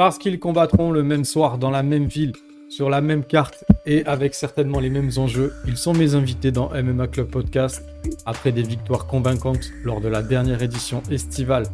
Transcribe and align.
Parce 0.00 0.16
qu'ils 0.16 0.38
combattront 0.38 0.92
le 0.92 1.02
même 1.02 1.26
soir 1.26 1.58
dans 1.58 1.68
la 1.68 1.82
même 1.82 2.06
ville, 2.06 2.32
sur 2.70 2.88
la 2.88 3.02
même 3.02 3.22
carte 3.22 3.66
et 3.84 4.02
avec 4.06 4.32
certainement 4.32 4.80
les 4.80 4.88
mêmes 4.88 5.10
enjeux, 5.18 5.52
ils 5.66 5.76
sont 5.76 5.92
mes 5.92 6.14
invités 6.14 6.50
dans 6.50 6.70
MMA 6.70 7.08
Club 7.08 7.26
Podcast. 7.26 7.84
Après 8.24 8.50
des 8.50 8.62
victoires 8.62 9.06
convaincantes 9.06 9.70
lors 9.84 10.00
de 10.00 10.08
la 10.08 10.22
dernière 10.22 10.62
édition 10.62 11.02
estivale 11.10 11.64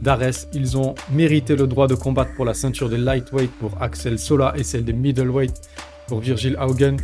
d'Ares, 0.00 0.46
ils 0.54 0.78
ont 0.78 0.94
mérité 1.12 1.56
le 1.56 1.66
droit 1.66 1.86
de 1.86 1.94
combattre 1.94 2.34
pour 2.36 2.46
la 2.46 2.54
ceinture 2.54 2.88
des 2.88 2.96
lightweight 2.96 3.50
pour 3.60 3.76
Axel 3.82 4.18
Sola 4.18 4.54
et 4.56 4.64
celle 4.64 4.86
des 4.86 4.94
middleweight 4.94 5.68
pour 6.06 6.20
Virgil 6.20 6.56
Haugen. 6.58 6.96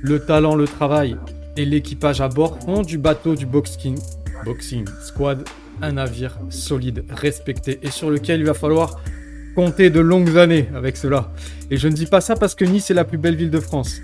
Le 0.00 0.24
talent, 0.24 0.54
le 0.54 0.64
travail 0.64 1.14
et 1.58 1.66
l'équipage 1.66 2.22
à 2.22 2.28
bord 2.28 2.58
font 2.60 2.80
du 2.80 2.96
bateau 2.96 3.34
du 3.34 3.44
boxing, 3.44 3.98
boxing 4.46 4.86
squad 5.02 5.44
un 5.82 5.92
navire 5.92 6.38
solide, 6.48 7.04
respecté 7.10 7.80
et 7.82 7.90
sur 7.90 8.08
lequel 8.08 8.40
il 8.40 8.46
va 8.46 8.54
falloir 8.54 8.98
compter 9.54 9.90
de 9.90 10.00
longues 10.00 10.36
années 10.38 10.68
avec 10.74 10.96
cela. 10.96 11.32
Et 11.70 11.76
je 11.76 11.88
ne 11.88 11.94
dis 11.94 12.06
pas 12.06 12.20
ça 12.20 12.36
parce 12.36 12.54
que 12.54 12.64
Nice 12.64 12.90
est 12.90 12.94
la 12.94 13.04
plus 13.04 13.18
belle 13.18 13.36
ville 13.36 13.50
de 13.50 13.60
France. 13.60 14.02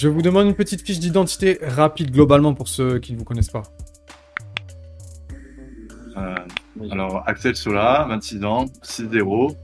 Je 0.00 0.06
vous 0.06 0.22
demande 0.22 0.46
une 0.46 0.54
petite 0.54 0.86
fiche 0.86 1.00
d'identité 1.00 1.58
rapide 1.60 2.12
globalement 2.12 2.54
pour 2.54 2.68
ceux 2.68 3.00
qui 3.00 3.14
ne 3.14 3.18
vous 3.18 3.24
connaissent 3.24 3.50
pas. 3.50 3.64
Euh, 6.16 6.36
alors, 6.92 7.24
Axel 7.26 7.56
Sola, 7.56 8.06
26 8.08 8.44
ans, 8.44 8.66
6-0, 8.84 9.50
euh, 9.50 9.54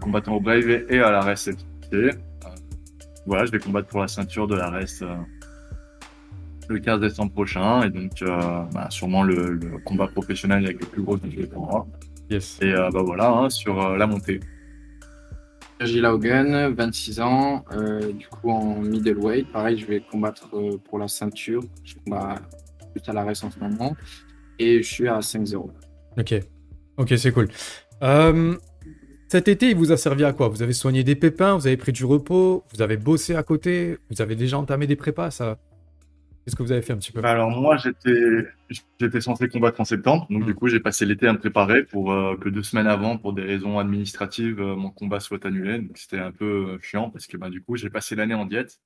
combattant 0.00 0.36
au 0.36 0.40
Brave 0.40 0.68
et 0.68 0.98
à 0.98 1.10
la 1.10 1.20
REST 1.20 1.56
euh, 1.92 2.12
voilà, 3.26 3.44
je 3.44 3.50
vais 3.50 3.58
combattre 3.58 3.88
pour 3.88 4.00
la 4.00 4.08
ceinture 4.08 4.46
de 4.46 4.54
la 4.54 4.70
REST 4.70 5.04
le 6.68 6.78
15 6.78 7.00
décembre 7.00 7.32
prochain 7.32 7.82
et 7.82 7.90
donc 7.90 8.12
bah, 8.72 8.86
sûrement 8.90 9.22
le, 9.22 9.58
combat 9.84 10.06
professionnel 10.06 10.64
avec 10.64 10.80
le 10.80 10.86
plus 10.86 11.02
gros 11.02 11.16
défi 11.16 11.46
pour 11.46 11.66
moi. 11.66 11.86
Yes. 12.30 12.58
Et 12.62 12.72
bah 12.72 13.02
voilà, 13.04 13.30
hein, 13.30 13.50
sur 13.50 13.96
la 13.96 14.06
montée. 14.06 14.40
Virgil 15.80 16.04
Haugen, 16.04 16.74
26 16.74 17.20
ans, 17.20 17.64
euh, 17.72 18.12
du 18.12 18.28
coup 18.28 18.50
en 18.50 18.80
middleweight. 18.80 19.50
Pareil, 19.50 19.78
je 19.78 19.86
vais 19.86 20.00
combattre 20.00 20.46
euh, 20.52 20.76
pour 20.76 20.98
la 20.98 21.08
ceinture. 21.08 21.62
Je 21.84 21.94
combats 22.04 22.34
plus 22.92 23.02
à 23.08 23.14
l'arrêt 23.14 23.32
en 23.42 23.50
ce 23.50 23.58
moment. 23.58 23.96
Et 24.58 24.82
je 24.82 24.92
suis 24.92 25.08
à 25.08 25.20
5-0. 25.20 25.70
Ok, 26.18 26.34
ok, 26.98 27.14
c'est 27.16 27.32
cool. 27.32 27.48
Euh, 28.02 28.54
cet 29.30 29.46
été, 29.46 29.70
il 29.70 29.76
vous 29.76 29.92
a 29.92 29.96
servi 29.96 30.24
à 30.24 30.32
quoi? 30.32 30.48
Vous 30.48 30.60
avez 30.60 30.72
soigné 30.72 31.04
des 31.04 31.14
pépins, 31.14 31.54
vous 31.54 31.68
avez 31.68 31.76
pris 31.76 31.92
du 31.92 32.04
repos, 32.04 32.64
vous 32.74 32.82
avez 32.82 32.96
bossé 32.96 33.36
à 33.36 33.44
côté, 33.44 33.96
vous 34.10 34.20
avez 34.20 34.34
déjà 34.34 34.58
entamé 34.58 34.88
des 34.88 34.96
prépas, 34.96 35.30
ça? 35.30 35.56
Qu'est-ce 36.44 36.56
que 36.56 36.64
vous 36.64 36.72
avez 36.72 36.82
fait 36.82 36.94
un 36.94 36.96
petit 36.96 37.12
peu? 37.12 37.20
Bah, 37.20 37.30
Alors 37.30 37.50
moi, 37.50 37.76
j'étais 37.76 38.48
j'étais 39.00 39.20
censé 39.20 39.48
combattre 39.48 39.80
en 39.80 39.84
septembre, 39.84 40.26
donc 40.30 40.44
du 40.44 40.50
hmm. 40.50 40.54
coup, 40.56 40.66
j'ai 40.66 40.80
passé 40.80 41.06
l'été 41.06 41.28
à 41.28 41.32
me 41.32 41.38
préparer 41.38 41.84
pour 41.84 42.10
euh, 42.10 42.36
que 42.38 42.48
deux 42.48 42.64
semaines 42.64 42.88
avant, 42.88 43.18
pour 43.18 43.32
des 43.32 43.42
raisons 43.42 43.78
administratives, 43.78 44.60
euh, 44.60 44.74
mon 44.74 44.90
combat 44.90 45.20
soit 45.20 45.46
annulé. 45.46 45.78
Donc 45.78 45.96
c'était 45.96 46.18
un 46.18 46.32
peu 46.32 46.70
euh, 46.70 46.78
chiant 46.82 47.08
parce 47.08 47.28
que 47.28 47.36
bah, 47.36 47.50
du 47.50 47.62
coup, 47.62 47.76
j'ai 47.76 47.88
passé 47.88 48.16
l'année 48.16 48.34
en 48.34 48.46
diète. 48.46 48.80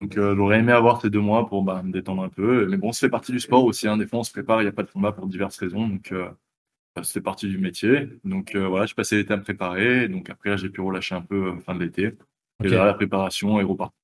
Donc 0.00 0.14
j'aurais 0.14 0.60
aimé 0.60 0.70
avoir 0.70 1.00
ces 1.02 1.10
deux 1.10 1.20
mois 1.20 1.48
pour 1.48 1.64
bah, 1.64 1.82
me 1.82 1.90
détendre 1.90 2.22
un 2.22 2.28
peu. 2.28 2.66
Mais 2.66 2.76
bon, 2.76 2.92
c'est 2.92 3.10
partie 3.10 3.32
du 3.32 3.40
sport 3.40 3.64
aussi. 3.64 3.88
Hein. 3.88 3.96
Des 3.96 4.06
fois, 4.06 4.20
on 4.20 4.22
se 4.22 4.30
prépare, 4.30 4.62
il 4.62 4.64
n'y 4.64 4.70
a 4.70 4.72
pas 4.72 4.84
de 4.84 4.90
combat 4.90 5.10
pour 5.10 5.26
diverses 5.26 5.58
raisons. 5.58 5.88
Donc 5.88 6.14
c'est 7.02 7.20
partie 7.20 7.48
du 7.48 7.58
métier. 7.58 8.08
Donc 8.24 8.54
voilà, 8.56 8.86
j'ai 8.86 8.94
passé 8.94 9.16
l'été 9.16 9.32
à 9.32 9.36
me 9.36 9.42
préparer. 9.42 10.08
Donc 10.08 10.30
après, 10.30 10.56
j'ai 10.56 10.68
pu 10.68 10.80
relâcher 10.80 11.14
un 11.14 11.22
peu 11.22 11.58
fin 11.60 11.74
de 11.74 11.84
l'été. 11.84 12.12
Et 12.62 12.68
là, 12.68 12.84
la 12.84 12.94
préparation 12.94 13.58
est 13.60 13.64
repartie. 13.64 13.96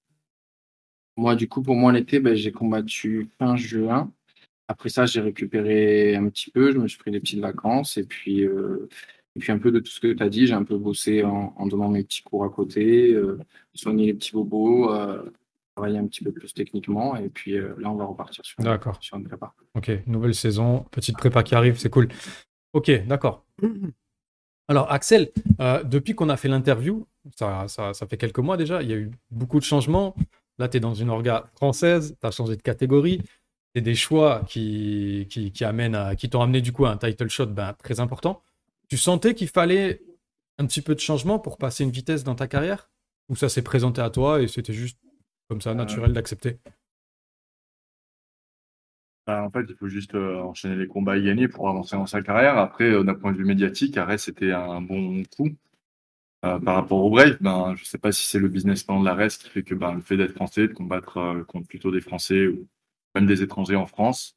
Moi, 1.16 1.34
du 1.34 1.48
coup, 1.48 1.62
pour 1.62 1.76
moi, 1.76 1.92
l'été, 1.92 2.20
ben, 2.20 2.34
j'ai 2.34 2.52
combattu 2.52 3.30
fin 3.38 3.56
juin. 3.56 4.12
Après 4.68 4.88
ça, 4.88 5.06
j'ai 5.06 5.20
récupéré 5.20 6.16
un 6.16 6.28
petit 6.28 6.50
peu, 6.50 6.72
je 6.72 6.78
me 6.78 6.88
suis 6.88 6.98
pris 6.98 7.10
des 7.10 7.20
petites 7.20 7.40
vacances 7.40 7.96
et 7.96 8.04
puis, 8.04 8.44
euh, 8.44 8.88
et 9.36 9.38
puis 9.38 9.52
un 9.52 9.58
peu 9.58 9.70
de 9.70 9.78
tout 9.78 9.90
ce 9.90 10.00
que 10.00 10.12
tu 10.12 10.22
as 10.22 10.28
dit, 10.28 10.46
j'ai 10.46 10.54
un 10.54 10.64
peu 10.64 10.76
bossé 10.76 11.22
en, 11.22 11.54
en, 11.56 11.66
donnant 11.66 11.88
mes 11.88 12.02
petits 12.02 12.22
cours 12.22 12.44
à 12.44 12.50
côté, 12.50 13.12
euh, 13.12 13.38
soigner 13.74 14.06
les 14.06 14.14
petits 14.14 14.32
bobos, 14.32 14.92
euh, 14.92 15.22
travailler 15.76 15.98
un 15.98 16.06
petit 16.06 16.24
peu 16.24 16.32
plus 16.32 16.52
techniquement 16.52 17.16
et 17.16 17.28
puis 17.28 17.56
euh, 17.56 17.74
là, 17.78 17.90
on 17.90 17.94
va 17.94 18.06
repartir 18.06 18.44
sur, 18.44 18.56
sur 19.00 19.16
une 19.16 19.24
prépa. 19.24 19.54
Ok, 19.74 19.92
nouvelle 20.06 20.34
saison, 20.34 20.84
petite 20.90 21.16
prépa 21.16 21.44
qui 21.44 21.54
arrive, 21.54 21.78
c'est 21.78 21.90
cool. 21.90 22.08
Ok, 22.76 22.90
d'accord. 23.06 23.42
Alors, 24.68 24.92
Axel, 24.92 25.30
euh, 25.62 25.82
depuis 25.82 26.14
qu'on 26.14 26.28
a 26.28 26.36
fait 26.36 26.48
l'interview, 26.48 27.06
ça, 27.34 27.64
ça, 27.68 27.94
ça 27.94 28.06
fait 28.06 28.18
quelques 28.18 28.38
mois 28.38 28.58
déjà, 28.58 28.82
il 28.82 28.90
y 28.90 28.92
a 28.92 28.96
eu 28.96 29.10
beaucoup 29.30 29.58
de 29.58 29.64
changements. 29.64 30.14
Là, 30.58 30.68
tu 30.68 30.76
es 30.76 30.80
dans 30.80 30.92
une 30.92 31.08
orga 31.08 31.48
française, 31.54 32.18
tu 32.20 32.26
as 32.26 32.30
changé 32.30 32.54
de 32.54 32.60
catégorie. 32.60 33.22
C'est 33.74 33.80
des 33.80 33.94
choix 33.94 34.42
qui, 34.46 35.26
qui, 35.30 35.64
amènent 35.64 35.94
à, 35.94 36.16
qui 36.16 36.28
t'ont 36.28 36.42
amené 36.42 36.60
du 36.60 36.72
coup 36.72 36.84
à 36.84 36.90
un 36.90 36.98
title 36.98 37.30
shot 37.30 37.46
ben, 37.46 37.72
très 37.82 37.98
important. 37.98 38.42
Tu 38.90 38.98
sentais 38.98 39.34
qu'il 39.34 39.48
fallait 39.48 40.02
un 40.58 40.66
petit 40.66 40.82
peu 40.82 40.94
de 40.94 41.00
changement 41.00 41.38
pour 41.38 41.56
passer 41.56 41.82
une 41.82 41.90
vitesse 41.90 42.24
dans 42.24 42.34
ta 42.34 42.46
carrière? 42.46 42.90
Ou 43.30 43.36
ça 43.36 43.48
s'est 43.48 43.62
présenté 43.62 44.02
à 44.02 44.10
toi 44.10 44.42
et 44.42 44.48
c'était 44.48 44.74
juste 44.74 44.98
comme 45.48 45.62
ça, 45.62 45.72
naturel 45.72 46.12
d'accepter? 46.12 46.58
Bah, 49.26 49.42
en 49.42 49.50
fait, 49.50 49.66
il 49.68 49.74
faut 49.74 49.88
juste 49.88 50.14
euh, 50.14 50.40
enchaîner 50.40 50.76
les 50.76 50.86
combats 50.86 51.16
et 51.18 51.22
gagner 51.22 51.48
pour 51.48 51.68
avancer 51.68 51.96
dans 51.96 52.06
sa 52.06 52.22
carrière. 52.22 52.58
Après, 52.58 52.84
euh, 52.84 53.02
d'un 53.02 53.14
point 53.14 53.32
de 53.32 53.36
vue 53.36 53.44
médiatique, 53.44 53.96
Arrêt, 53.96 54.18
c'était 54.18 54.52
un 54.52 54.80
bon 54.80 55.24
coup. 55.36 55.50
Euh, 56.44 56.60
par 56.60 56.76
rapport 56.76 57.02
au 57.04 57.10
Brave, 57.10 57.38
ben, 57.40 57.74
je 57.76 57.82
ne 57.82 57.86
sais 57.86 57.98
pas 57.98 58.12
si 58.12 58.24
c'est 58.26 58.38
le 58.38 58.48
business 58.48 58.84
plan 58.84 59.00
de 59.00 59.04
la 59.04 59.14
reste 59.14 59.44
qui 59.44 59.48
fait 59.50 59.62
que 59.64 59.74
ben, 59.74 59.94
le 59.94 60.00
fait 60.00 60.16
d'être 60.16 60.34
français, 60.34 60.68
de 60.68 60.74
combattre 60.74 61.44
contre 61.48 61.66
plutôt 61.66 61.90
des 61.90 62.00
Français 62.00 62.46
ou 62.46 62.68
même 63.14 63.26
des 63.26 63.42
étrangers 63.42 63.76
en 63.76 63.86
France, 63.86 64.36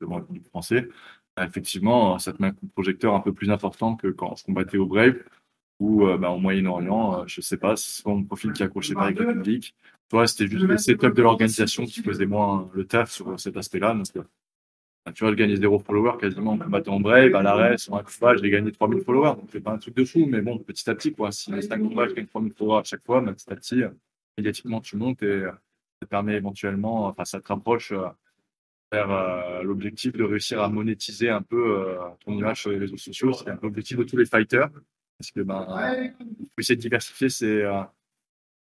devant 0.00 0.18
le 0.18 0.40
français, 0.50 0.88
ben, 1.36 1.44
effectivement, 1.46 2.18
ça 2.18 2.32
te 2.32 2.42
met 2.42 2.48
un 2.48 2.52
coup 2.52 2.66
de 2.66 2.72
projecteur 2.72 3.14
un 3.14 3.20
peu 3.20 3.32
plus 3.32 3.50
important 3.50 3.94
que 3.96 4.08
quand 4.08 4.32
on 4.32 4.46
combattait 4.46 4.78
au 4.78 4.86
Brave 4.86 5.16
ou 5.80 6.06
ben, 6.06 6.30
au 6.30 6.38
Moyen-Orient. 6.38 7.26
je 7.28 7.40
ne 7.40 7.42
sais 7.44 7.58
pas, 7.58 7.76
c'est 7.76 8.02
soit 8.02 8.14
mon 8.14 8.24
profil 8.24 8.52
qui 8.52 8.62
accrochait 8.62 8.94
pas 8.94 9.04
avec 9.04 9.18
le 9.20 9.34
public, 9.34 9.76
c'était 10.26 10.48
juste 10.48 10.64
le 10.64 10.76
setup 10.76 11.14
de 11.14 11.22
l'organisation 11.22 11.84
qui 11.84 12.02
faisait 12.02 12.26
moins 12.26 12.70
le 12.74 12.86
taf 12.86 13.10
sur 13.10 13.38
cet 13.38 13.56
aspect-là. 13.56 13.94
Donc, 13.94 14.06
tu 15.14 15.24
vois, 15.24 15.32
je 15.32 15.36
gagnais 15.36 15.56
zéro 15.56 15.78
follower 15.78 16.12
quasiment 16.18 16.52
en 16.52 16.58
combattant 16.58 16.94
en 16.94 17.00
brave, 17.00 17.34
à 17.34 17.42
l'arrêt, 17.42 17.76
sur 17.76 17.94
un 17.94 18.02
combat, 18.02 18.36
j'ai 18.36 18.48
gagné 18.48 18.72
3000 18.72 19.02
followers. 19.02 19.36
Donc, 19.36 19.48
c'est 19.52 19.60
pas 19.60 19.72
un 19.72 19.78
truc 19.78 19.94
de 19.94 20.04
fou, 20.04 20.24
mais 20.26 20.40
bon, 20.40 20.58
petit 20.58 20.88
à 20.88 20.94
petit, 20.94 21.12
quoi. 21.12 21.30
Si 21.30 21.52
c'est 21.60 21.72
un 21.72 21.78
combat, 21.78 22.08
je 22.08 22.14
gagne 22.14 22.26
3000 22.26 22.52
followers 22.52 22.80
à 22.80 22.84
chaque 22.84 23.04
fois, 23.04 23.20
mais 23.20 23.32
petit 23.32 23.50
à 23.50 23.56
petit, 23.56 23.82
médiatiquement, 24.38 24.80
tu 24.80 24.96
montes 24.96 25.22
et 25.22 25.26
euh, 25.26 25.50
ça 25.50 26.06
te 26.06 26.06
permet 26.06 26.34
éventuellement, 26.34 27.06
enfin, 27.06 27.24
ça 27.24 27.40
te 27.40 27.48
rapproche 27.48 27.92
euh, 27.92 28.06
vers 28.92 29.10
euh, 29.10 29.62
l'objectif 29.62 30.12
de 30.12 30.24
réussir 30.24 30.62
à 30.62 30.68
monétiser 30.68 31.28
un 31.28 31.42
peu 31.42 31.98
ton 32.24 32.32
image 32.32 32.62
sur 32.62 32.70
les 32.70 32.78
réseaux 32.78 32.96
sociaux. 32.96 33.32
C'est 33.32 33.50
un 33.50 33.56
peu 33.56 33.66
l'objectif 33.66 33.98
de 33.98 34.04
tous 34.04 34.16
les 34.16 34.26
fighters. 34.26 34.70
Parce 35.18 35.30
que, 35.30 35.40
ben, 35.40 36.12
il 36.20 36.46
faut 36.46 36.58
essayer 36.58 36.76
de 36.76 36.80
diversifier 36.80 37.28
ses, 37.28 37.62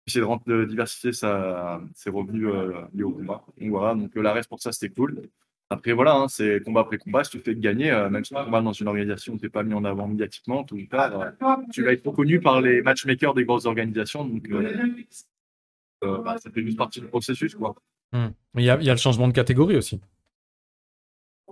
essayer 0.06 0.24
de, 0.24 0.52
de 0.52 0.64
diversifier 0.64 1.12
sa, 1.12 1.80
ses 1.94 2.10
revenus 2.10 2.48
liés 2.94 3.02
au 3.02 3.12
combat. 3.12 3.44
Donc 3.58 3.70
voilà, 3.70 3.94
donc 3.94 4.14
l'arrêt 4.14 4.42
pour 4.48 4.60
ça, 4.60 4.72
c'était 4.72 4.94
cool. 4.94 5.28
Après, 5.68 5.92
voilà, 5.92 6.14
hein, 6.14 6.28
c'est 6.28 6.62
combat 6.64 6.82
après 6.82 6.98
combat. 6.98 7.24
Si 7.24 7.30
tu 7.30 7.40
fais 7.40 7.56
gagner, 7.56 7.90
euh, 7.90 8.08
même 8.08 8.24
si 8.24 8.32
tu 8.32 8.40
combats 8.40 8.62
dans 8.62 8.72
une 8.72 8.86
organisation 8.86 9.34
où 9.34 9.36
tu 9.36 9.44
n'es 9.44 9.50
pas 9.50 9.64
mis 9.64 9.74
en 9.74 9.84
avant 9.84 10.06
médiatiquement, 10.06 10.62
tout 10.62 10.80
tard, 10.88 11.20
euh, 11.20 11.56
tu 11.72 11.82
vas 11.82 11.92
être 11.92 12.06
reconnu 12.06 12.40
par 12.40 12.60
les 12.60 12.82
matchmakers 12.82 13.34
des 13.34 13.44
grosses 13.44 13.66
organisations. 13.66 14.24
Donc, 14.24 14.48
euh, 14.48 16.22
bah, 16.22 16.36
ça 16.38 16.50
fait 16.50 16.62
juste 16.62 16.78
partie 16.78 17.00
du 17.00 17.08
processus. 17.08 17.56
Quoi. 17.56 17.74
Hmm. 18.12 18.28
Il, 18.54 18.62
y 18.62 18.70
a, 18.70 18.76
il 18.76 18.84
y, 18.84 18.90
a, 18.90 18.92
le 18.92 18.98
changement 18.98 19.26
de 19.26 19.32
catégorie 19.32 19.76
aussi. 19.76 20.00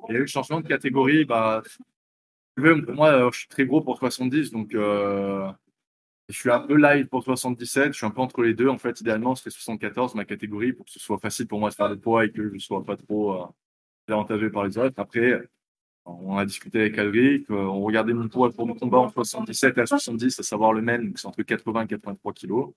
Il 0.09 0.12
y 0.12 0.16
a 0.16 0.19
eu 0.19 0.22
le 0.22 0.26
changement 0.28 0.60
de 0.60 0.69
catégorie. 0.69 1.25
Bah, 1.25 1.65
pour 2.54 2.94
moi, 2.94 3.31
je 3.32 3.38
suis 3.38 3.48
très 3.48 3.66
gros 3.66 3.81
pour 3.81 3.98
70, 3.98 4.53
donc 4.53 4.76
je 6.29 6.39
suis 6.39 6.51
un 6.51 6.61
peu 6.61 6.77
light 6.77 7.09
pour 7.09 7.23
77. 7.23 7.93
Je 7.93 7.98
suis 7.98 8.07
un 8.07 8.10
peu 8.10 8.21
entre 8.21 8.43
les 8.43 8.54
deux. 8.54 8.69
En 8.69 8.78
fait, 8.78 9.01
idéalement, 9.01 9.34
c'est 9.34 9.51
74 9.51 10.15
ma 10.15 10.25
catégorie 10.25 10.72
pour 10.72 10.87
que 10.87 10.93
ce 10.93 10.98
soit 10.98 11.19
facile 11.19 11.47
pour 11.47 11.60
moi 11.60 11.71
de 11.71 11.75
faire 11.75 11.89
le 11.89 11.98
poids 11.98 12.25
et 12.25 12.31
que 12.31 12.48
je 12.48 12.54
ne 12.54 12.59
sois 12.59 12.84
pas 12.84 12.97
trop 12.97 13.48
avantagé 14.09 14.51
par 14.51 14.65
les 14.65 14.78
autres. 14.78 14.98
Après, 14.98 15.48
on 16.07 16.37
a 16.37 16.45
discuté 16.45 16.81
avec 16.81 16.98
Alric, 16.98 17.51
euh, 17.51 17.54
on 17.54 17.83
regardait 17.83 18.13
mon 18.13 18.28
poids 18.28 18.53
pour 18.53 18.66
mon 18.66 18.75
combat 18.75 18.98
en 18.98 19.09
77 19.09 19.78
à 19.78 19.87
70, 19.87 20.39
à 20.39 20.43
savoir 20.43 20.72
le 20.75 20.83
même, 20.83 21.15
c'est 21.16 21.27
entre 21.27 21.43
80 21.43 21.84
et 21.84 21.87
83 21.87 22.33
kilos. 22.34 22.72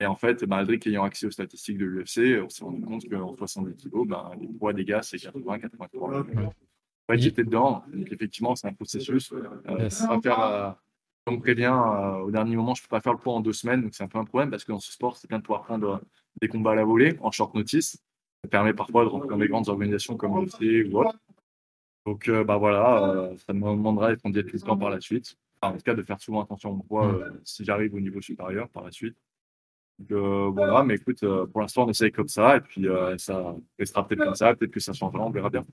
Et 0.00 0.06
en 0.06 0.14
fait, 0.14 0.44
Aldric 0.50 0.86
ayant 0.86 1.04
accès 1.04 1.26
aux 1.26 1.30
statistiques 1.30 1.76
de 1.76 1.84
l'UFC, 1.84 2.42
on 2.42 2.48
s'est 2.48 2.64
rendu 2.64 2.80
compte 2.82 3.08
qu'en 3.08 3.34
70 3.34 3.76
kilos, 3.76 4.06
ben, 4.08 4.30
les 4.40 4.48
poids 4.48 4.72
des 4.72 4.84
gars, 4.84 5.02
c'est 5.02 5.18
80, 5.18 5.58
83. 5.58 6.24
Ouais, 7.08 7.18
j'étais 7.18 7.44
dedans, 7.44 7.82
donc 7.92 8.10
effectivement, 8.10 8.56
c'est 8.56 8.68
un 8.68 8.72
processus. 8.72 9.32
Euh, 9.32 9.90
faire, 10.22 10.40
euh, 10.40 10.70
on 11.26 11.32
me 11.32 11.40
prévient, 11.40 11.72
euh, 11.72 12.18
au 12.18 12.30
dernier 12.30 12.56
moment, 12.56 12.74
je 12.74 12.82
ne 12.82 12.84
peux 12.84 12.90
pas 12.90 13.00
faire 13.00 13.12
le 13.12 13.18
poids 13.18 13.34
en 13.34 13.40
deux 13.40 13.52
semaines, 13.52 13.82
donc 13.82 13.94
c'est 13.94 14.04
un 14.04 14.08
peu 14.08 14.18
un 14.18 14.24
problème 14.24 14.50
parce 14.50 14.64
que 14.64 14.72
dans 14.72 14.80
ce 14.80 14.92
sport, 14.92 15.16
c'est 15.16 15.28
bien 15.28 15.38
de 15.38 15.42
pouvoir 15.42 15.62
prendre 15.62 16.00
des 16.40 16.48
combats 16.48 16.72
à 16.72 16.74
la 16.74 16.84
volée 16.84 17.16
en 17.20 17.30
short 17.30 17.54
notice. 17.54 17.98
Ça 18.42 18.48
permet 18.48 18.72
parfois 18.72 19.04
de 19.04 19.10
rentrer 19.10 19.28
dans 19.28 19.36
des 19.36 19.48
grandes 19.48 19.68
organisations 19.68 20.16
comme 20.16 20.34
l'OC 20.34 20.90
ou 20.90 20.98
autre. 20.98 21.18
Donc, 22.06 22.28
euh, 22.28 22.42
bah 22.44 22.56
voilà, 22.56 23.10
euh, 23.10 23.36
ça 23.46 23.52
me 23.52 23.60
demandera 23.60 24.14
d'être 24.14 24.24
en 24.24 24.32
temps 24.66 24.78
par 24.78 24.90
la 24.90 25.00
suite. 25.00 25.36
en 25.62 25.72
tout 25.72 25.82
cas, 25.84 25.94
de 25.94 26.02
faire 26.02 26.20
souvent 26.20 26.42
attention 26.42 26.70
au 26.72 26.82
poids 26.82 27.06
euh, 27.12 27.30
si 27.44 27.64
j'arrive 27.64 27.94
au 27.94 28.00
niveau 28.00 28.20
supérieur 28.22 28.68
par 28.70 28.84
la 28.84 28.90
suite. 28.90 29.16
Donc, 30.00 30.12
euh, 30.12 30.50
voilà, 30.50 30.82
mais 30.82 30.94
écoute, 30.94 31.22
euh, 31.22 31.46
pour 31.46 31.60
l'instant, 31.60 31.84
on 31.86 31.90
essaye 31.90 32.10
comme 32.10 32.28
ça, 32.28 32.56
et 32.56 32.60
puis 32.60 32.88
euh, 32.88 33.18
ça 33.18 33.54
restera 33.78 34.06
peut-être 34.06 34.24
comme 34.24 34.34
ça, 34.34 34.54
peut-être 34.54 34.72
que 34.72 34.80
ça 34.80 34.94
changera, 34.94 35.22
on 35.22 35.30
verra 35.30 35.50
bien. 35.50 35.64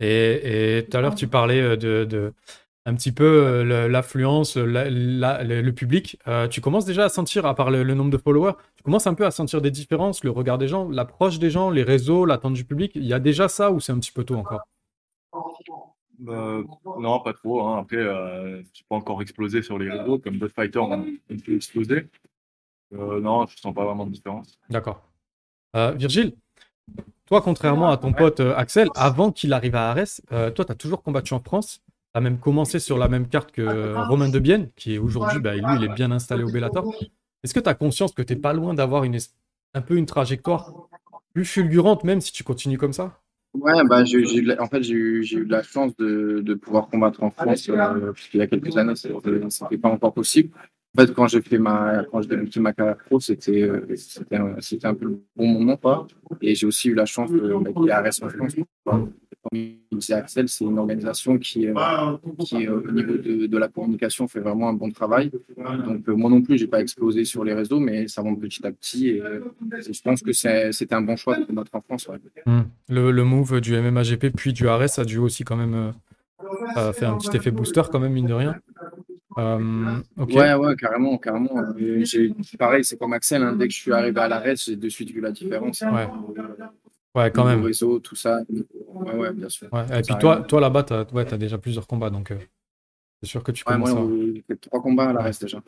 Et 0.00 0.78
et 0.78 0.86
tout 0.86 0.96
à 0.96 1.00
l'heure, 1.02 1.14
tu 1.14 1.28
parlais 1.28 1.60
euh, 1.60 1.76
de 1.76 2.32
un 2.84 2.94
petit 2.94 3.12
peu 3.12 3.24
euh, 3.24 3.88
l'affluence, 3.88 4.56
la- 4.56 4.90
la- 4.90 5.44
le, 5.44 5.62
le 5.62 5.72
public. 5.72 6.18
Euh, 6.26 6.48
tu 6.48 6.60
commences 6.60 6.84
déjà 6.84 7.04
à 7.04 7.08
sentir, 7.08 7.46
à 7.46 7.54
part 7.54 7.70
le, 7.70 7.82
le 7.84 7.94
nombre 7.94 8.10
de 8.10 8.18
followers, 8.18 8.54
tu 8.76 8.82
commences 8.82 9.06
un 9.06 9.14
peu 9.14 9.24
à 9.24 9.30
sentir 9.30 9.60
des 9.60 9.70
différences, 9.70 10.24
le 10.24 10.30
regard 10.30 10.58
des 10.58 10.68
gens, 10.68 10.88
l'approche 10.88 11.38
des 11.38 11.50
gens, 11.50 11.70
les 11.70 11.84
réseaux, 11.84 12.24
l'attente 12.24 12.54
du 12.54 12.64
public. 12.64 12.92
Il 12.94 13.04
y 13.04 13.12
a 13.12 13.20
déjà 13.20 13.48
ça 13.48 13.70
ou 13.70 13.78
c'est 13.80 13.92
un 13.92 13.98
petit 13.98 14.12
peu 14.12 14.24
tôt 14.24 14.36
encore? 14.36 14.62
Euh, 16.28 16.62
non, 17.00 17.20
pas 17.20 17.32
trop. 17.32 17.62
Hein. 17.66 17.78
Après, 17.80 17.96
euh, 17.96 18.62
je 18.74 18.82
pas 18.88 18.96
encore 18.96 19.22
explosé 19.22 19.62
sur 19.62 19.78
les 19.78 19.90
réseaux, 19.90 20.18
comme 20.18 20.38
d'autres 20.38 20.54
fighters 20.54 20.82
ont 20.82 20.92
un 20.92 21.36
peu 21.44 21.54
explosé. 21.54 22.08
Euh, 22.94 23.20
non, 23.20 23.46
je 23.46 23.56
sens 23.58 23.74
pas 23.74 23.84
vraiment 23.84 24.06
de 24.06 24.10
différence. 24.12 24.58
D'accord. 24.70 25.02
Euh, 25.74 25.92
Virgile, 25.92 26.34
toi, 27.26 27.40
contrairement 27.40 27.90
à 27.90 27.96
ton 27.96 28.12
pote 28.12 28.40
euh, 28.40 28.54
Axel, 28.54 28.88
avant 28.94 29.32
qu'il 29.32 29.52
arrive 29.52 29.74
à 29.74 29.90
Arès, 29.90 30.20
euh, 30.32 30.50
toi, 30.50 30.64
tu 30.64 30.72
as 30.72 30.74
toujours 30.74 31.02
combattu 31.02 31.32
en 31.32 31.40
France. 31.40 31.80
As 32.14 32.20
même 32.20 32.38
commencé 32.38 32.78
sur 32.78 32.98
la 32.98 33.08
même 33.08 33.26
carte 33.28 33.52
que 33.52 33.62
euh, 33.62 34.02
Romain 34.02 34.28
Debienne, 34.28 34.70
qui 34.76 34.94
est 34.94 34.98
aujourd'hui, 34.98 35.38
bah, 35.40 35.56
lui, 35.56 35.76
il 35.76 35.82
est 35.84 35.88
bien 35.88 36.10
installé 36.10 36.42
au 36.42 36.50
Bellator. 36.50 36.86
Est-ce 37.42 37.54
que 37.54 37.60
tu 37.60 37.68
as 37.68 37.74
conscience 37.74 38.12
que 38.12 38.22
tu 38.22 38.36
pas 38.36 38.52
loin 38.52 38.74
d'avoir 38.74 39.04
une, 39.04 39.18
un 39.74 39.80
peu 39.80 39.96
une 39.96 40.06
trajectoire 40.06 40.74
plus 41.32 41.44
fulgurante, 41.46 42.04
même 42.04 42.20
si 42.20 42.32
tu 42.32 42.44
continues 42.44 42.78
comme 42.78 42.92
ça? 42.92 43.20
Ouais, 43.54 43.72
bah, 43.84 44.04
j'ai, 44.04 44.24
j'ai 44.26 44.36
eu 44.38 44.42
de 44.42 44.48
la- 44.48 44.62
en 44.62 44.66
fait, 44.66 44.82
j'ai 44.82 44.94
eu, 44.94 45.22
j'ai 45.22 45.38
eu 45.38 45.44
de 45.46 45.50
la 45.52 45.62
chance 45.62 45.94
de, 45.96 46.40
de 46.42 46.54
pouvoir 46.54 46.88
combattre 46.88 47.22
en 47.22 47.30
France, 47.30 47.68
euh, 47.68 48.12
parce 48.12 48.28
qu'il 48.28 48.40
y 48.40 48.42
a 48.42 48.46
quelques 48.46 48.76
années, 48.76 48.96
c'était, 48.96 49.48
c'était 49.50 49.78
pas 49.78 49.88
encore 49.90 50.14
possible. 50.14 50.50
En 50.94 51.00
fait, 51.00 51.14
quand 51.14 51.26
j'ai 51.26 51.40
fait 51.40 51.56
ma, 51.56 52.04
quand 52.10 52.20
j'ai 52.20 52.28
débuté 52.28 52.60
ma 52.60 52.74
carrière 52.74 52.98
pro, 52.98 53.18
c'était, 53.18 53.62
euh, 53.62 53.86
c'était, 53.96 54.36
un, 54.36 54.56
c'était 54.60 54.86
un 54.86 54.94
peu 54.94 55.06
le 55.06 55.22
bon 55.34 55.46
moment. 55.46 56.06
Et 56.42 56.54
j'ai 56.54 56.66
aussi 56.66 56.90
eu 56.90 56.94
la 56.94 57.06
chance 57.06 57.30
de, 57.30 57.88
ait 57.88 57.90
Arès 57.90 58.22
en 58.22 58.28
France. 58.28 58.56
disait 59.90 60.12
Axel, 60.12 60.50
c'est 60.50 60.64
une 60.64 60.78
organisation 60.78 61.38
qui, 61.38 61.66
euh, 61.66 61.72
qui 62.40 62.66
euh, 62.66 62.82
au 62.86 62.92
niveau 62.92 63.14
de, 63.14 63.46
de 63.46 63.58
la 63.58 63.68
communication, 63.68 64.28
fait 64.28 64.40
vraiment 64.40 64.68
un 64.68 64.74
bon 64.74 64.90
travail. 64.90 65.30
Donc, 65.56 66.06
moi 66.08 66.28
non 66.28 66.42
plus, 66.42 66.58
j'ai 66.58 66.66
pas 66.66 66.82
explosé 66.82 67.24
sur 67.24 67.42
les 67.42 67.54
réseaux, 67.54 67.80
mais 67.80 68.06
ça 68.06 68.22
monte 68.22 68.40
petit 68.40 68.66
à 68.66 68.70
petit. 68.70 69.08
Et, 69.08 69.22
je 69.70 70.02
pense 70.02 70.20
que 70.20 70.34
c'est, 70.34 70.72
c'était 70.72 70.94
un 70.94 71.00
bon 71.00 71.16
choix 71.16 71.38
de 71.38 71.44
combattre 71.44 71.70
en 71.74 71.80
France. 71.80 72.06
Hmm. 72.44 72.62
Le, 72.90 73.10
le 73.10 73.24
move 73.24 73.62
du 73.62 73.74
MMAGP 73.74 74.28
puis 74.36 74.52
du 74.52 74.68
Arès 74.68 74.98
a 74.98 75.06
dû 75.06 75.16
aussi 75.16 75.42
quand 75.42 75.56
même 75.56 75.94
faire 76.92 77.14
un 77.14 77.16
petit 77.16 77.34
effet 77.34 77.50
booster, 77.50 77.82
quand 77.90 77.98
même, 77.98 78.12
mine 78.12 78.26
de 78.26 78.34
rien. 78.34 78.56
Euh, 79.38 79.98
ok. 80.18 80.30
Ouais, 80.34 80.54
ouais, 80.54 80.76
carrément, 80.76 81.16
carrément. 81.18 81.50
Pareil, 82.58 82.84
c'est 82.84 82.98
comme 82.98 83.12
Axel, 83.14 83.42
hein, 83.42 83.54
dès 83.56 83.68
que 83.68 83.74
je 83.74 83.78
suis 83.78 83.92
arrivé 83.92 84.20
à 84.20 84.28
l'arrêt, 84.28 84.54
j'ai 84.56 84.76
de 84.76 84.88
suite 84.88 85.10
vu 85.10 85.20
la 85.20 85.32
différence. 85.32 85.80
Ouais. 85.82 86.08
Ouais, 87.14 87.30
quand 87.30 87.44
Le 87.44 87.50
même. 87.56 87.64
réseau, 87.64 87.98
tout 87.98 88.16
ça. 88.16 88.40
Ouais, 88.88 89.14
ouais, 89.14 89.32
bien 89.32 89.48
sûr. 89.48 89.68
Ouais. 89.72 89.84
Et 89.98 90.02
puis 90.02 90.12
Ça 90.14 90.18
toi, 90.18 90.32
arrive. 90.34 90.46
toi 90.46 90.60
là-bas, 90.60 90.82
tu 90.84 90.92
as, 90.94 91.06
ouais, 91.12 91.24
t'as 91.26 91.36
déjà 91.36 91.58
plusieurs 91.58 91.86
combats, 91.86 92.08
donc 92.10 92.30
euh, 92.30 92.36
c'est 93.22 93.28
sûr 93.28 93.42
que 93.42 93.52
tu 93.52 93.64
Ouais, 93.66 93.74
commences, 93.74 93.92
moi, 93.92 94.02
à, 94.02 94.06
j'ai 94.34 94.44
fait 94.46 94.56
trois 94.56 94.80
combats 94.82 95.10
à 95.10 95.12
l'arrêt 95.12 95.32
déjà. 95.40 95.62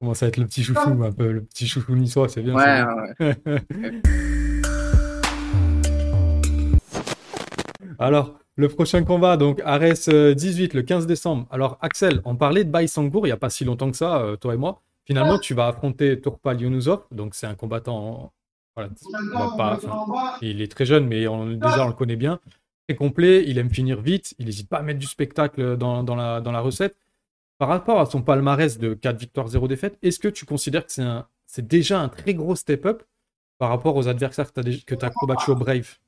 commences 0.00 0.22
à 0.22 0.26
être 0.26 0.36
le 0.36 0.44
petit 0.46 0.62
chouchou, 0.62 1.02
un 1.02 1.12
peu, 1.12 1.32
le 1.32 1.42
petit 1.44 1.66
chouchou 1.66 1.94
niçois, 1.96 2.28
c'est 2.28 2.42
bien. 2.42 2.54
Ouais, 2.54 2.84
bien. 3.18 3.20
ouais. 3.20 4.02
Alors, 7.98 8.38
le 8.56 8.68
prochain 8.68 9.02
combat, 9.04 9.36
donc 9.36 9.60
Arès 9.64 10.08
euh, 10.08 10.34
18, 10.34 10.74
le 10.74 10.82
15 10.82 11.06
décembre. 11.06 11.46
Alors, 11.50 11.78
Axel, 11.80 12.20
on 12.24 12.36
parlait 12.36 12.64
de 12.64 12.70
Baïsangour 12.70 13.26
il 13.26 13.30
n'y 13.30 13.32
a 13.32 13.36
pas 13.38 13.50
si 13.50 13.64
longtemps 13.64 13.90
que 13.90 13.96
ça, 13.96 14.20
euh, 14.22 14.36
toi 14.36 14.54
et 14.54 14.56
moi. 14.58 14.82
Finalement, 15.06 15.38
tu 15.38 15.54
vas 15.54 15.66
affronter 15.68 16.20
Tourpal 16.20 16.60
Younusov, 16.60 17.02
donc 17.10 17.34
c'est 17.34 17.46
un 17.46 17.54
combattant. 17.54 18.32
Voilà, 18.76 18.90
on 19.34 19.38
va 19.38 19.56
pas, 19.56 19.74
enfin, 19.76 20.36
il 20.42 20.62
est 20.62 20.70
très 20.70 20.86
jeune, 20.86 21.06
mais 21.06 21.26
on- 21.26 21.46
déjà 21.46 21.84
on 21.84 21.88
le 21.88 21.92
connaît 21.94 22.16
bien. 22.16 22.40
Très 22.88 22.96
complet, 22.96 23.44
il 23.46 23.58
aime 23.58 23.70
finir 23.70 24.00
vite, 24.00 24.34
il 24.38 24.46
n'hésite 24.46 24.68
pas 24.68 24.78
à 24.78 24.82
mettre 24.82 24.98
du 24.98 25.06
spectacle 25.06 25.76
dans, 25.76 26.02
dans 26.04 26.14
la, 26.14 26.40
dans 26.40 26.52
la 26.52 26.60
recette. 26.60 26.96
Par 27.58 27.68
rapport 27.68 28.00
à 28.00 28.06
son 28.06 28.22
palmarès 28.22 28.78
de 28.78 28.94
4 28.94 29.18
victoires, 29.18 29.48
0 29.48 29.68
défaites, 29.68 29.98
est-ce 30.02 30.18
que 30.18 30.28
tu 30.28 30.46
considères 30.46 30.86
que 30.86 30.92
c'est 30.92 31.02
un- 31.02 31.26
c'est 31.46 31.66
déjà 31.66 32.00
un 32.00 32.08
très 32.08 32.34
gros 32.34 32.54
step-up 32.56 33.02
par 33.58 33.68
rapport 33.68 33.96
aux 33.96 34.08
adversaires 34.08 34.52
que 34.52 34.60
tu 34.94 35.04
as, 35.04 35.10
combattu 35.10 35.50
au 35.50 35.54
Brave? 35.56 35.98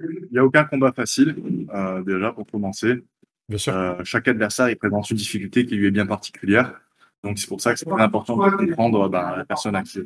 Il 0.00 0.28
n'y 0.32 0.38
a 0.38 0.44
aucun 0.44 0.64
combat 0.64 0.92
facile, 0.92 1.36
euh, 1.74 2.02
déjà, 2.02 2.32
pour 2.32 2.46
commencer. 2.46 3.04
Bien 3.48 3.58
sûr. 3.58 3.74
Euh, 3.74 4.04
chaque 4.04 4.28
adversaire, 4.28 4.68
il 4.68 4.76
présente 4.76 5.10
une 5.10 5.16
difficulté 5.16 5.66
qui 5.66 5.76
lui 5.76 5.86
est 5.86 5.90
bien 5.90 6.06
particulière. 6.06 6.80
Donc, 7.24 7.38
c'est 7.38 7.48
pour 7.48 7.60
ça 7.60 7.72
que 7.72 7.78
c'est 7.78 7.86
très 7.86 8.02
important 8.02 8.36
de 8.36 8.50
comprendre 8.50 9.08
ben, 9.08 9.36
la 9.36 9.44
personne 9.44 9.74
à 9.74 9.82
qui 9.82 10.00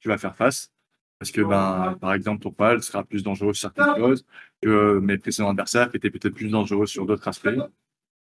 tu 0.00 0.08
vas 0.08 0.18
faire 0.18 0.36
face. 0.36 0.70
Parce 1.18 1.30
que, 1.30 1.40
ben, 1.40 1.96
par 2.00 2.14
exemple, 2.14 2.42
ton 2.42 2.50
pal 2.50 2.82
sera 2.82 3.04
plus 3.04 3.22
dangereux 3.22 3.54
sur 3.54 3.70
certaines 3.70 3.94
choses 3.96 4.26
que 4.60 4.98
mes 4.98 5.18
précédents 5.18 5.50
adversaires 5.50 5.90
qui 5.90 5.98
étaient 5.98 6.10
peut-être 6.10 6.34
plus 6.34 6.48
dangereux 6.48 6.86
sur 6.86 7.06
d'autres 7.06 7.28
aspects. 7.28 7.56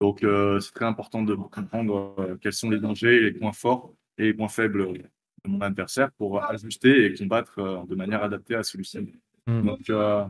Donc, 0.01 0.23
euh, 0.23 0.61
c'est 0.61 0.73
très 0.73 0.85
important 0.85 1.23
de 1.23 1.35
comprendre 1.35 2.15
euh, 2.19 2.37
quels 2.41 2.53
sont 2.53 2.71
les 2.71 2.79
dangers, 2.79 3.21
les 3.21 3.33
points 3.33 3.53
forts 3.53 3.95
et 4.19 4.25
les 4.25 4.35
points 4.35 4.49
faibles 4.49 4.93
de 4.95 5.51
mon 5.51 5.61
adversaire 5.61 6.11
pour 6.13 6.43
ajuster 6.43 7.07
et 7.07 7.15
combattre 7.15 7.59
euh, 7.59 7.85
de 7.87 7.95
manière 7.95 8.23
adaptée 8.23 8.55
à 8.55 8.63
celui-ci. 8.63 8.99
Hmm. 9.47 9.63
Donc, 9.63 9.91
euh, 9.91 10.25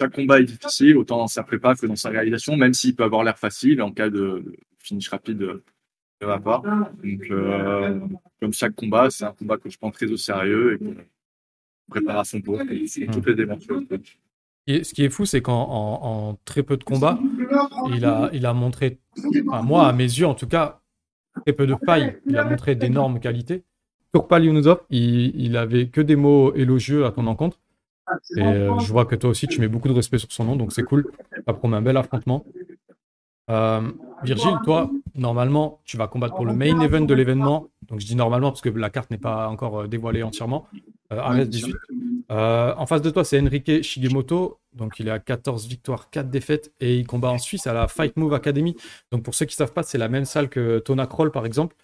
chaque 0.00 0.14
combat 0.14 0.40
est 0.40 0.44
difficile, 0.44 0.96
autant 0.96 1.18
dans 1.18 1.26
sa 1.26 1.42
prépa 1.42 1.74
que 1.74 1.86
dans 1.86 1.96
sa 1.96 2.10
réalisation, 2.10 2.56
même 2.56 2.74
s'il 2.74 2.94
peut 2.94 3.04
avoir 3.04 3.24
l'air 3.24 3.38
facile 3.38 3.80
en 3.82 3.92
cas 3.92 4.10
de, 4.10 4.44
finish 4.78 5.08
rapide 5.08 5.42
euh, 5.42 5.64
de 6.20 6.26
ma 6.26 6.38
part. 6.38 6.62
Donc, 6.62 7.30
euh, 7.30 8.00
comme 8.40 8.52
chaque 8.52 8.74
combat, 8.74 9.10
c'est 9.10 9.24
un 9.24 9.32
combat 9.32 9.58
que 9.58 9.68
je 9.68 9.78
prends 9.78 9.90
très 9.90 10.10
au 10.10 10.16
sérieux 10.16 10.74
et 10.74 10.84
je 10.84 11.90
prépare 11.90 12.18
à 12.20 12.24
son 12.24 12.40
tour. 12.40 12.60
Et 12.70 12.86
c'est 12.86 13.06
toutes 13.06 13.26
les. 13.26 13.46
Et 14.68 14.82
ce 14.82 14.94
qui 14.94 15.04
est 15.04 15.10
fou, 15.10 15.26
c'est 15.26 15.42
qu'en 15.42 15.62
en, 15.62 16.30
en 16.30 16.38
très 16.44 16.62
peu 16.62 16.76
de 16.76 16.82
combats, 16.82 17.20
il 17.94 18.04
a, 18.04 18.30
il 18.32 18.46
a 18.46 18.52
montré, 18.52 18.98
enfin, 19.46 19.62
moi, 19.62 19.86
à 19.86 19.92
mes 19.92 20.04
yeux 20.04 20.26
en 20.26 20.34
tout 20.34 20.48
cas, 20.48 20.80
très 21.44 21.52
peu 21.52 21.66
de 21.66 21.76
failles. 21.84 22.18
Il 22.26 22.36
a 22.36 22.44
montré 22.44 22.74
d'énormes 22.74 23.20
qualités. 23.20 23.62
Turpal 24.12 24.44
Younusov, 24.44 24.80
il, 24.90 25.38
il 25.40 25.56
avait 25.56 25.88
que 25.88 26.00
des 26.00 26.16
mots 26.16 26.52
élogieux 26.54 27.04
à 27.04 27.12
ton 27.12 27.26
encontre. 27.26 27.60
Et 28.36 28.42
euh, 28.42 28.78
je 28.78 28.92
vois 28.92 29.04
que 29.04 29.14
toi 29.14 29.30
aussi, 29.30 29.46
tu 29.46 29.60
mets 29.60 29.68
beaucoup 29.68 29.88
de 29.88 29.94
respect 29.94 30.18
sur 30.18 30.30
son 30.30 30.44
nom, 30.44 30.56
donc 30.56 30.72
c'est 30.72 30.82
cool. 30.82 31.06
Ça 31.46 31.52
promet 31.52 31.76
un 31.76 31.82
bel 31.82 31.96
affrontement. 31.96 32.44
Euh, 33.50 33.80
Virgile, 34.22 34.58
toi, 34.64 34.90
normalement, 35.14 35.80
tu 35.84 35.96
vas 35.96 36.08
combattre 36.08 36.34
pour 36.34 36.46
le 36.46 36.54
main 36.54 36.80
event 36.80 37.02
de 37.02 37.14
l'événement. 37.14 37.68
Donc 37.82 38.00
je 38.00 38.06
dis 38.06 38.16
normalement 38.16 38.50
parce 38.50 38.60
que 38.60 38.68
la 38.68 38.90
carte 38.90 39.10
n'est 39.10 39.18
pas 39.18 39.48
encore 39.48 39.82
euh, 39.82 39.86
dévoilée 39.86 40.22
entièrement. 40.22 40.66
Euh, 41.12 41.18
Ares 41.18 41.46
18. 41.46 41.74
Euh, 42.32 42.74
en 42.76 42.86
face 42.86 43.02
de 43.02 43.10
toi, 43.10 43.24
c'est 43.24 43.40
Enrique 43.40 43.82
Shigemoto. 43.82 44.58
Donc, 44.72 44.98
il 44.98 45.08
est 45.08 45.12
à 45.12 45.20
14 45.20 45.68
victoires, 45.68 46.10
4 46.10 46.28
défaites. 46.28 46.72
Et 46.80 46.98
il 46.98 47.06
combat 47.06 47.30
en 47.30 47.38
Suisse 47.38 47.66
à 47.66 47.72
la 47.72 47.86
Fight 47.86 48.16
Move 48.16 48.34
Academy. 48.34 48.76
Donc, 49.12 49.22
pour 49.22 49.34
ceux 49.34 49.46
qui 49.46 49.52
ne 49.52 49.58
savent 49.58 49.72
pas, 49.72 49.84
c'est 49.84 49.98
la 49.98 50.08
même 50.08 50.24
salle 50.24 50.48
que 50.48 50.80
Tona 50.80 51.06
Kroll, 51.06 51.30
par 51.30 51.46
exemple. 51.46 51.76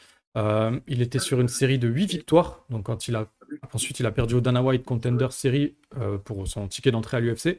Il 0.88 1.00
était 1.00 1.20
sur 1.20 1.40
une 1.40 1.48
série 1.48 1.78
de 1.78 1.86
8 1.86 2.06
victoires. 2.10 2.64
Donc, 2.70 2.86
quand 2.86 3.06
il 3.06 3.14
a... 3.14 3.26
ensuite, 3.72 4.00
il 4.00 4.06
a 4.06 4.12
perdu 4.12 4.34
au 4.34 4.40
Dana 4.40 4.62
White 4.62 4.84
Contender 4.84 5.28
Series 5.30 5.74
euh, 5.98 6.18
pour 6.18 6.46
son 6.46 6.68
ticket 6.68 6.90
d'entrée 6.90 7.18
à 7.18 7.20
l'UFC. 7.20 7.58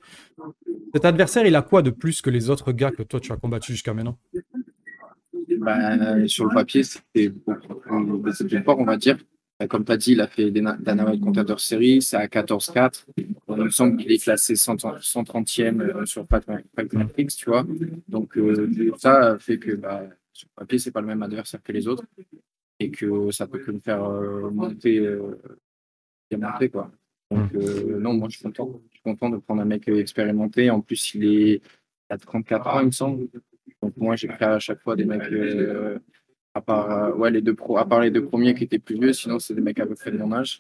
Cet 0.94 1.06
adversaire, 1.06 1.46
il 1.46 1.56
a 1.56 1.62
quoi 1.62 1.82
de 1.82 1.90
plus 1.90 2.22
que 2.22 2.30
les 2.30 2.50
autres 2.50 2.72
gars 2.72 2.92
que 2.92 3.04
toi, 3.04 3.20
tu 3.20 3.32
as 3.32 3.38
combattu 3.38 3.72
jusqu'à 3.72 3.94
maintenant? 3.94 4.18
Bah, 5.58 6.28
sur 6.28 6.46
le 6.46 6.54
papier, 6.54 6.84
beaucoup 7.38 8.20
plus 8.20 8.64
fort, 8.64 8.80
on 8.80 8.86
va 8.86 8.98
dire. 8.98 9.18
Bah, 9.60 9.68
Comme 9.68 9.86
tu 9.86 9.92
as 9.92 9.98
dit, 9.98 10.12
il 10.14 10.22
a 10.22 10.28
fait 10.28 10.52
Dana 10.52 11.06
White 11.06 11.22
Contender 11.22 11.56
Series, 11.58 12.02
c'est 12.02 12.18
à 12.18 12.28
14-4. 12.28 13.06
Il 13.18 13.36
me 13.50 13.70
semble 13.70 13.98
qu'il 13.98 14.12
est 14.12 14.22
classé 14.22 14.56
100 14.56 14.76
130e 14.76 15.82
euh, 15.82 16.06
sur 16.06 16.26
Fight 16.28 16.44
Fight 16.76 16.94
Matrix, 16.94 17.28
tu 17.28 17.50
vois. 17.50 17.66
Donc, 18.08 18.38
euh, 18.38 18.92
ça 18.98 19.38
fait 19.40 19.60
que 19.60 19.76
bah, 19.76 20.04
sur 20.32 20.48
le 20.58 20.62
papier, 20.62 20.80
c'est 20.80 20.92
pas 20.92 21.02
le 21.02 21.08
même 21.08 21.24
adversaire 21.24 21.62
que 21.62 21.72
les 21.72 21.88
autres 21.88 22.04
et 22.80 22.90
que 22.90 23.32
ça 23.32 23.48
peut 23.48 23.60
que 23.60 23.72
me 23.72 23.80
faire 23.80 24.04
euh, 24.04 24.50
monter, 24.50 25.08
quoi. 26.70 26.92
Donc, 27.32 27.54
euh, 27.56 28.00
non, 28.00 28.14
moi, 28.14 28.28
je 28.30 28.36
suis 28.38 28.44
content. 28.44 28.80
Je 28.92 28.96
suis 28.98 29.04
content 29.04 29.30
de 29.30 29.38
prendre 29.38 29.62
un 29.62 29.66
mec 29.66 29.88
expérimenté. 29.88 30.70
En 30.70 30.82
plus, 30.82 31.16
il 31.16 31.26
est 31.26 31.62
à 32.10 32.18
34 32.18 32.68
ans, 32.68 32.80
il 32.82 32.86
me 32.88 32.92
semble. 32.92 33.28
Donc, 33.82 33.98
moi, 33.98 34.16
j'ai 34.16 34.28
pris 34.28 34.46
à 34.46 34.60
chaque 34.60 34.80
fois 34.82 34.96
des 34.96 35.06
mecs, 35.06 35.24
euh, 35.32 35.98
à 36.54 36.62
part, 36.62 36.92
euh, 36.92 37.14
ouais, 37.16 37.32
les 37.32 37.42
deux 37.42 37.56
pro, 37.56 37.78
à 37.78 37.88
part 37.88 38.02
les 38.02 38.12
deux 38.12 38.24
premiers 38.26 38.54
qui 38.54 38.66
étaient 38.66 38.78
plus 38.80 39.00
vieux, 39.00 39.14
sinon, 39.14 39.40
c'est 39.40 39.54
des 39.56 39.62
mecs 39.62 39.80
à 39.80 39.86
peu 39.86 39.96
près 39.96 40.12
de 40.12 40.18
mon 40.18 40.32
âge. 40.32 40.60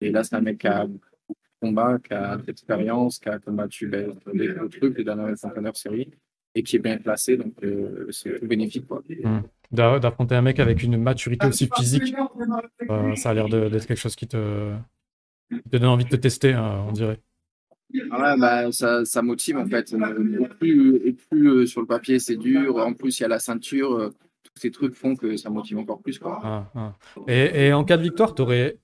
Et 0.00 0.10
là, 0.10 0.22
c'est 0.24 0.36
un 0.36 0.40
mec 0.40 0.58
qui 0.58 0.66
a 0.66 0.84
beaucoup 0.86 1.00
de 1.28 1.66
combat, 1.68 1.98
qui 1.98 2.12
a 2.12 2.36
de 2.36 2.42
l'expérience, 2.46 3.18
qui 3.18 3.28
a 3.28 3.38
combattu 3.38 3.86
ben, 3.86 4.12
des 4.34 4.48
gros 4.48 4.68
trucs, 4.68 4.98
les 4.98 5.04
dernières 5.04 5.36
championnats 5.36 5.72
série, 5.74 6.10
et 6.54 6.62
qui 6.62 6.76
est 6.76 6.80
bien 6.80 6.98
placé. 6.98 7.36
Donc, 7.38 7.54
euh, 7.62 8.06
c'est 8.10 8.38
tout 8.38 8.46
bénéfique, 8.46 8.86
quoi. 8.86 9.02
D'a- 9.70 9.98
D'affronter 9.98 10.34
un 10.34 10.42
mec 10.42 10.60
avec 10.60 10.82
une 10.82 10.98
maturité 10.98 11.46
aussi 11.46 11.68
physique, 11.74 12.14
euh, 12.90 13.14
ça 13.16 13.30
a 13.30 13.34
l'air 13.34 13.48
d'être 13.48 13.86
quelque 13.86 13.96
chose 13.98 14.14
qui 14.16 14.26
te... 14.26 14.72
te 15.70 15.76
donne 15.76 15.84
envie 15.84 16.04
de 16.04 16.10
te 16.10 16.16
tester, 16.16 16.52
hein, 16.52 16.84
on 16.88 16.92
dirait. 16.92 17.20
Ah 18.10 18.20
ouais, 18.22 18.40
bah, 18.40 18.72
ça, 18.72 19.04
ça 19.04 19.22
motive 19.22 19.58
en 19.58 19.66
fait. 19.66 19.94
Au 19.94 20.46
plus, 20.46 20.96
et 21.04 21.12
plus 21.12 21.48
euh, 21.48 21.66
sur 21.66 21.80
le 21.80 21.86
papier 21.86 22.18
c'est 22.18 22.36
dur, 22.36 22.76
en 22.78 22.94
plus 22.94 23.18
il 23.18 23.22
y 23.22 23.26
a 23.26 23.28
la 23.28 23.38
ceinture, 23.38 23.92
euh, 23.94 24.08
tous 24.42 24.60
ces 24.60 24.70
trucs 24.70 24.94
font 24.94 25.14
que 25.14 25.36
ça 25.36 25.50
motive 25.50 25.78
encore 25.78 26.00
plus. 26.00 26.18
Quoi. 26.18 26.40
Ah, 26.42 26.70
ah. 26.74 26.94
Et, 27.28 27.66
et 27.66 27.72
en 27.72 27.84
cas 27.84 27.96
de 27.96 28.02
victoire, 28.02 28.34
tu 28.34 28.42
aurais, 28.42 28.78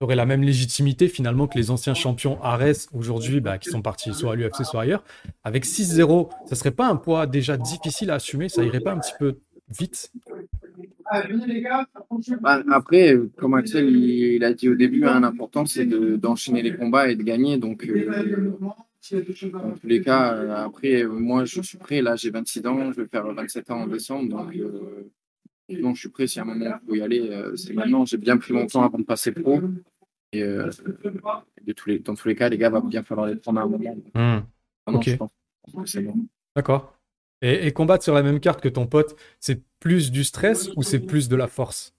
la 0.00 0.26
même 0.26 0.42
légitimité 0.42 1.08
finalement 1.08 1.46
que 1.46 1.56
les 1.56 1.70
anciens 1.70 1.94
champions 1.94 2.42
Ares 2.42 2.88
aujourd'hui 2.92 3.40
bah, 3.40 3.56
qui 3.56 3.70
sont 3.70 3.80
partis 3.80 4.12
soit 4.12 4.32
à 4.32 4.34
l'UFC 4.34 4.64
soit 4.64 4.82
ailleurs. 4.82 5.04
Avec 5.44 5.64
6-0, 5.64 6.28
ça 6.46 6.56
serait 6.56 6.72
pas 6.72 6.88
un 6.88 6.96
poids 6.96 7.26
déjà 7.26 7.56
difficile 7.56 8.10
à 8.10 8.14
assumer? 8.14 8.50
Ça 8.50 8.62
irait 8.62 8.80
pas 8.80 8.92
un 8.92 8.98
petit 8.98 9.14
peu 9.18 9.38
vite? 9.68 10.12
Bah, 12.40 12.62
après, 12.70 13.16
comme 13.36 13.54
Axel 13.54 13.94
il, 13.94 14.44
a 14.44 14.52
dit 14.52 14.68
au 14.68 14.74
début, 14.74 15.04
hein, 15.04 15.20
l'important 15.20 15.66
c'est 15.66 15.86
d'enchaîner 15.86 16.62
les 16.62 16.76
combats 16.76 17.10
et 17.10 17.16
de 17.16 17.22
gagner. 17.22 17.58
Donc, 17.58 17.86
euh, 17.86 18.52
dans 19.52 19.70
tous 19.72 19.86
les 19.86 20.00
cas, 20.00 20.34
euh, 20.34 20.64
après, 20.64 21.04
moi 21.04 21.44
je 21.44 21.60
suis 21.60 21.78
prêt. 21.78 22.02
Là, 22.02 22.16
j'ai 22.16 22.30
26 22.30 22.66
ans, 22.66 22.92
je 22.92 23.02
vais 23.02 23.08
faire 23.08 23.26
27 23.26 23.70
ans 23.70 23.82
en 23.82 23.86
décembre. 23.86 24.30
Donc, 24.30 24.56
euh, 24.56 25.10
je 25.68 25.94
suis 25.94 26.08
prêt. 26.08 26.26
Si 26.26 26.38
à 26.38 26.42
un 26.42 26.46
moment 26.46 26.64
il 26.64 26.88
faut 26.88 26.94
y 26.94 27.02
aller, 27.02 27.30
c'est 27.56 27.74
maintenant. 27.74 28.04
J'ai 28.04 28.18
bien 28.18 28.36
pris 28.36 28.52
mon 28.52 28.66
temps 28.66 28.84
avant 28.84 28.98
de 28.98 29.04
passer 29.04 29.32
pro. 29.32 29.60
Et 30.32 30.42
de 30.42 31.72
tous 31.72 31.88
les, 31.88 31.98
dans 32.00 32.14
tous 32.14 32.28
les 32.28 32.34
cas, 32.34 32.48
les 32.48 32.58
gars, 32.58 32.70
va 32.70 32.80
bien 32.80 33.02
falloir 33.02 33.28
les 33.28 33.36
prendre 33.36 33.60
à 33.60 33.62
un 33.62 33.68
moment. 33.68 33.96
Hmm. 34.14 34.40
ok. 34.86 35.18
D'accord. 36.56 36.93
Et, 37.46 37.72
combattre 37.72 38.02
sur 38.02 38.14
la 38.14 38.22
même 38.22 38.40
carte 38.40 38.62
que 38.62 38.70
ton 38.70 38.86
pote, 38.86 39.14
c'est 39.38 39.60
plus 39.78 40.10
du 40.10 40.24
stress 40.24 40.70
ou 40.76 40.82
c'est 40.82 41.00
plus 41.00 41.28
de 41.28 41.36
la 41.36 41.46
force? 41.46 41.92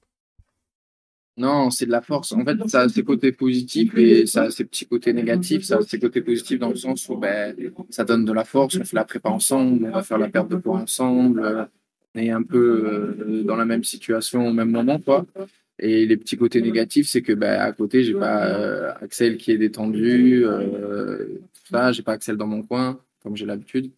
Non, 1.38 1.70
c'est 1.70 1.86
de 1.86 1.92
la 1.92 2.02
force. 2.02 2.32
En 2.32 2.44
fait, 2.44 2.58
ça 2.68 2.82
a 2.82 2.90
ses 2.90 3.04
côtés 3.04 3.32
positifs 3.32 3.96
et 3.96 4.26
ça 4.26 4.44
a 4.44 4.52
ses 4.52 4.66
petits 4.66 4.88
côtés 4.88 5.14
négatifs. 5.14 5.66
Ça 5.66 5.78
a 5.78 5.82
ses 5.84 6.00
côtés 6.00 6.22
positifs 6.22 6.58
dans 6.58 6.70
le 6.70 6.76
sens 6.76 7.08
où 7.10 7.18
ben, 7.18 7.56
ça 7.92 8.06
donne 8.06 8.26
de 8.26 8.34
la 8.34 8.44
force. 8.44 8.76
On 8.78 8.84
fait 8.84 8.96
la 8.96 9.06
prépa 9.06 9.30
ensemble, 9.30 9.86
on 9.86 9.92
va 9.92 10.02
faire 10.02 10.18
la 10.18 10.30
perte 10.30 10.50
de 10.50 10.56
poids 10.56 10.80
ensemble. 10.80 11.70
On 12.16 12.20
est 12.20 12.32
un 12.32 12.42
peu 12.42 13.18
euh, 13.28 13.44
dans 13.44 13.58
la 13.58 13.66
même 13.66 13.84
situation 13.84 14.48
au 14.48 14.54
même 14.54 14.72
moment, 14.72 15.00
quoi. 15.00 15.28
Et 15.78 16.08
les 16.08 16.18
petits 16.18 16.38
côtés 16.38 16.62
négatifs, 16.62 17.08
c'est 17.08 17.22
que 17.22 17.34
ben, 17.34 17.60
à 17.60 17.72
côté, 17.72 18.04
j'ai 18.04 18.14
pas 18.14 18.48
euh, 18.48 18.94
Axel 19.00 19.38
qui 19.38 19.52
est 19.52 19.60
détendu, 19.60 20.44
euh, 20.46 21.26
tout 21.54 21.70
ça, 21.70 21.92
j'ai 21.92 22.02
pas 22.02 22.14
Axel 22.14 22.36
dans 22.36 22.48
mon 22.48 22.64
coin, 22.64 23.00
comme 23.22 23.36
j'ai 23.36 23.46
l'habitude. 23.46 23.92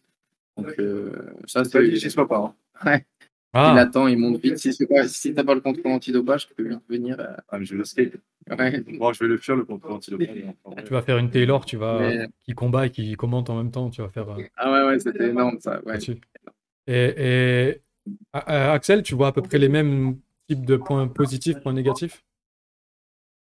Donc, 0.58 0.74
euh, 0.78 1.12
ça, 1.46 1.64
c'est. 1.64 1.96
Chez 1.96 2.10
soi 2.10 2.28
pas. 2.28 2.38
Hein. 2.38 2.54
Ouais. 2.84 3.06
Ah. 3.54 3.72
Il 3.74 3.78
attend, 3.78 4.06
il 4.08 4.18
monte 4.18 4.42
vite. 4.42 4.58
Si, 4.58 4.72
si 4.72 5.34
t'as 5.34 5.44
pas 5.44 5.54
le 5.54 5.60
contrôle 5.60 5.92
antidopage, 5.92 6.46
tu 6.46 6.54
peux 6.54 6.68
vite 6.68 6.82
venir. 6.88 7.18
Euh... 7.18 7.34
Ah, 7.48 7.58
mais 7.58 7.64
je 7.64 7.72
vais 7.72 7.78
le 7.78 7.84
skate. 7.84 8.16
Ouais. 8.50 8.84
Bon, 8.98 9.12
je 9.12 9.24
vais 9.24 9.28
le 9.28 9.38
faire, 9.38 9.56
le 9.56 9.64
contrôle 9.64 9.92
antidopage. 9.92 10.28
Tu 10.84 10.92
vas 10.92 11.02
faire 11.02 11.18
une 11.18 11.30
Taylor, 11.30 11.64
tu 11.64 11.76
vas. 11.76 12.26
qui 12.44 12.52
combat 12.54 12.86
et 12.86 12.90
qui 12.90 13.14
commente 13.14 13.48
en 13.48 13.56
même 13.56 13.70
temps. 13.70 13.88
Tu 13.88 14.02
vas 14.02 14.10
faire. 14.10 14.28
Euh, 14.28 14.42
ah 14.56 14.70
ouais, 14.70 14.86
ouais, 14.86 14.98
c'était 14.98 15.28
énorme 15.28 15.58
ça. 15.60 15.80
Ouais. 15.84 15.98
Et, 16.86 17.14
et... 17.16 17.82
Axel, 18.32 19.02
tu 19.02 19.14
vois 19.14 19.28
à 19.28 19.32
peu 19.32 19.42
près 19.42 19.58
les 19.58 19.68
mêmes 19.68 20.18
types 20.46 20.64
de 20.64 20.76
points 20.76 21.08
positifs, 21.08 21.60
points 21.60 21.74
négatifs? 21.74 22.24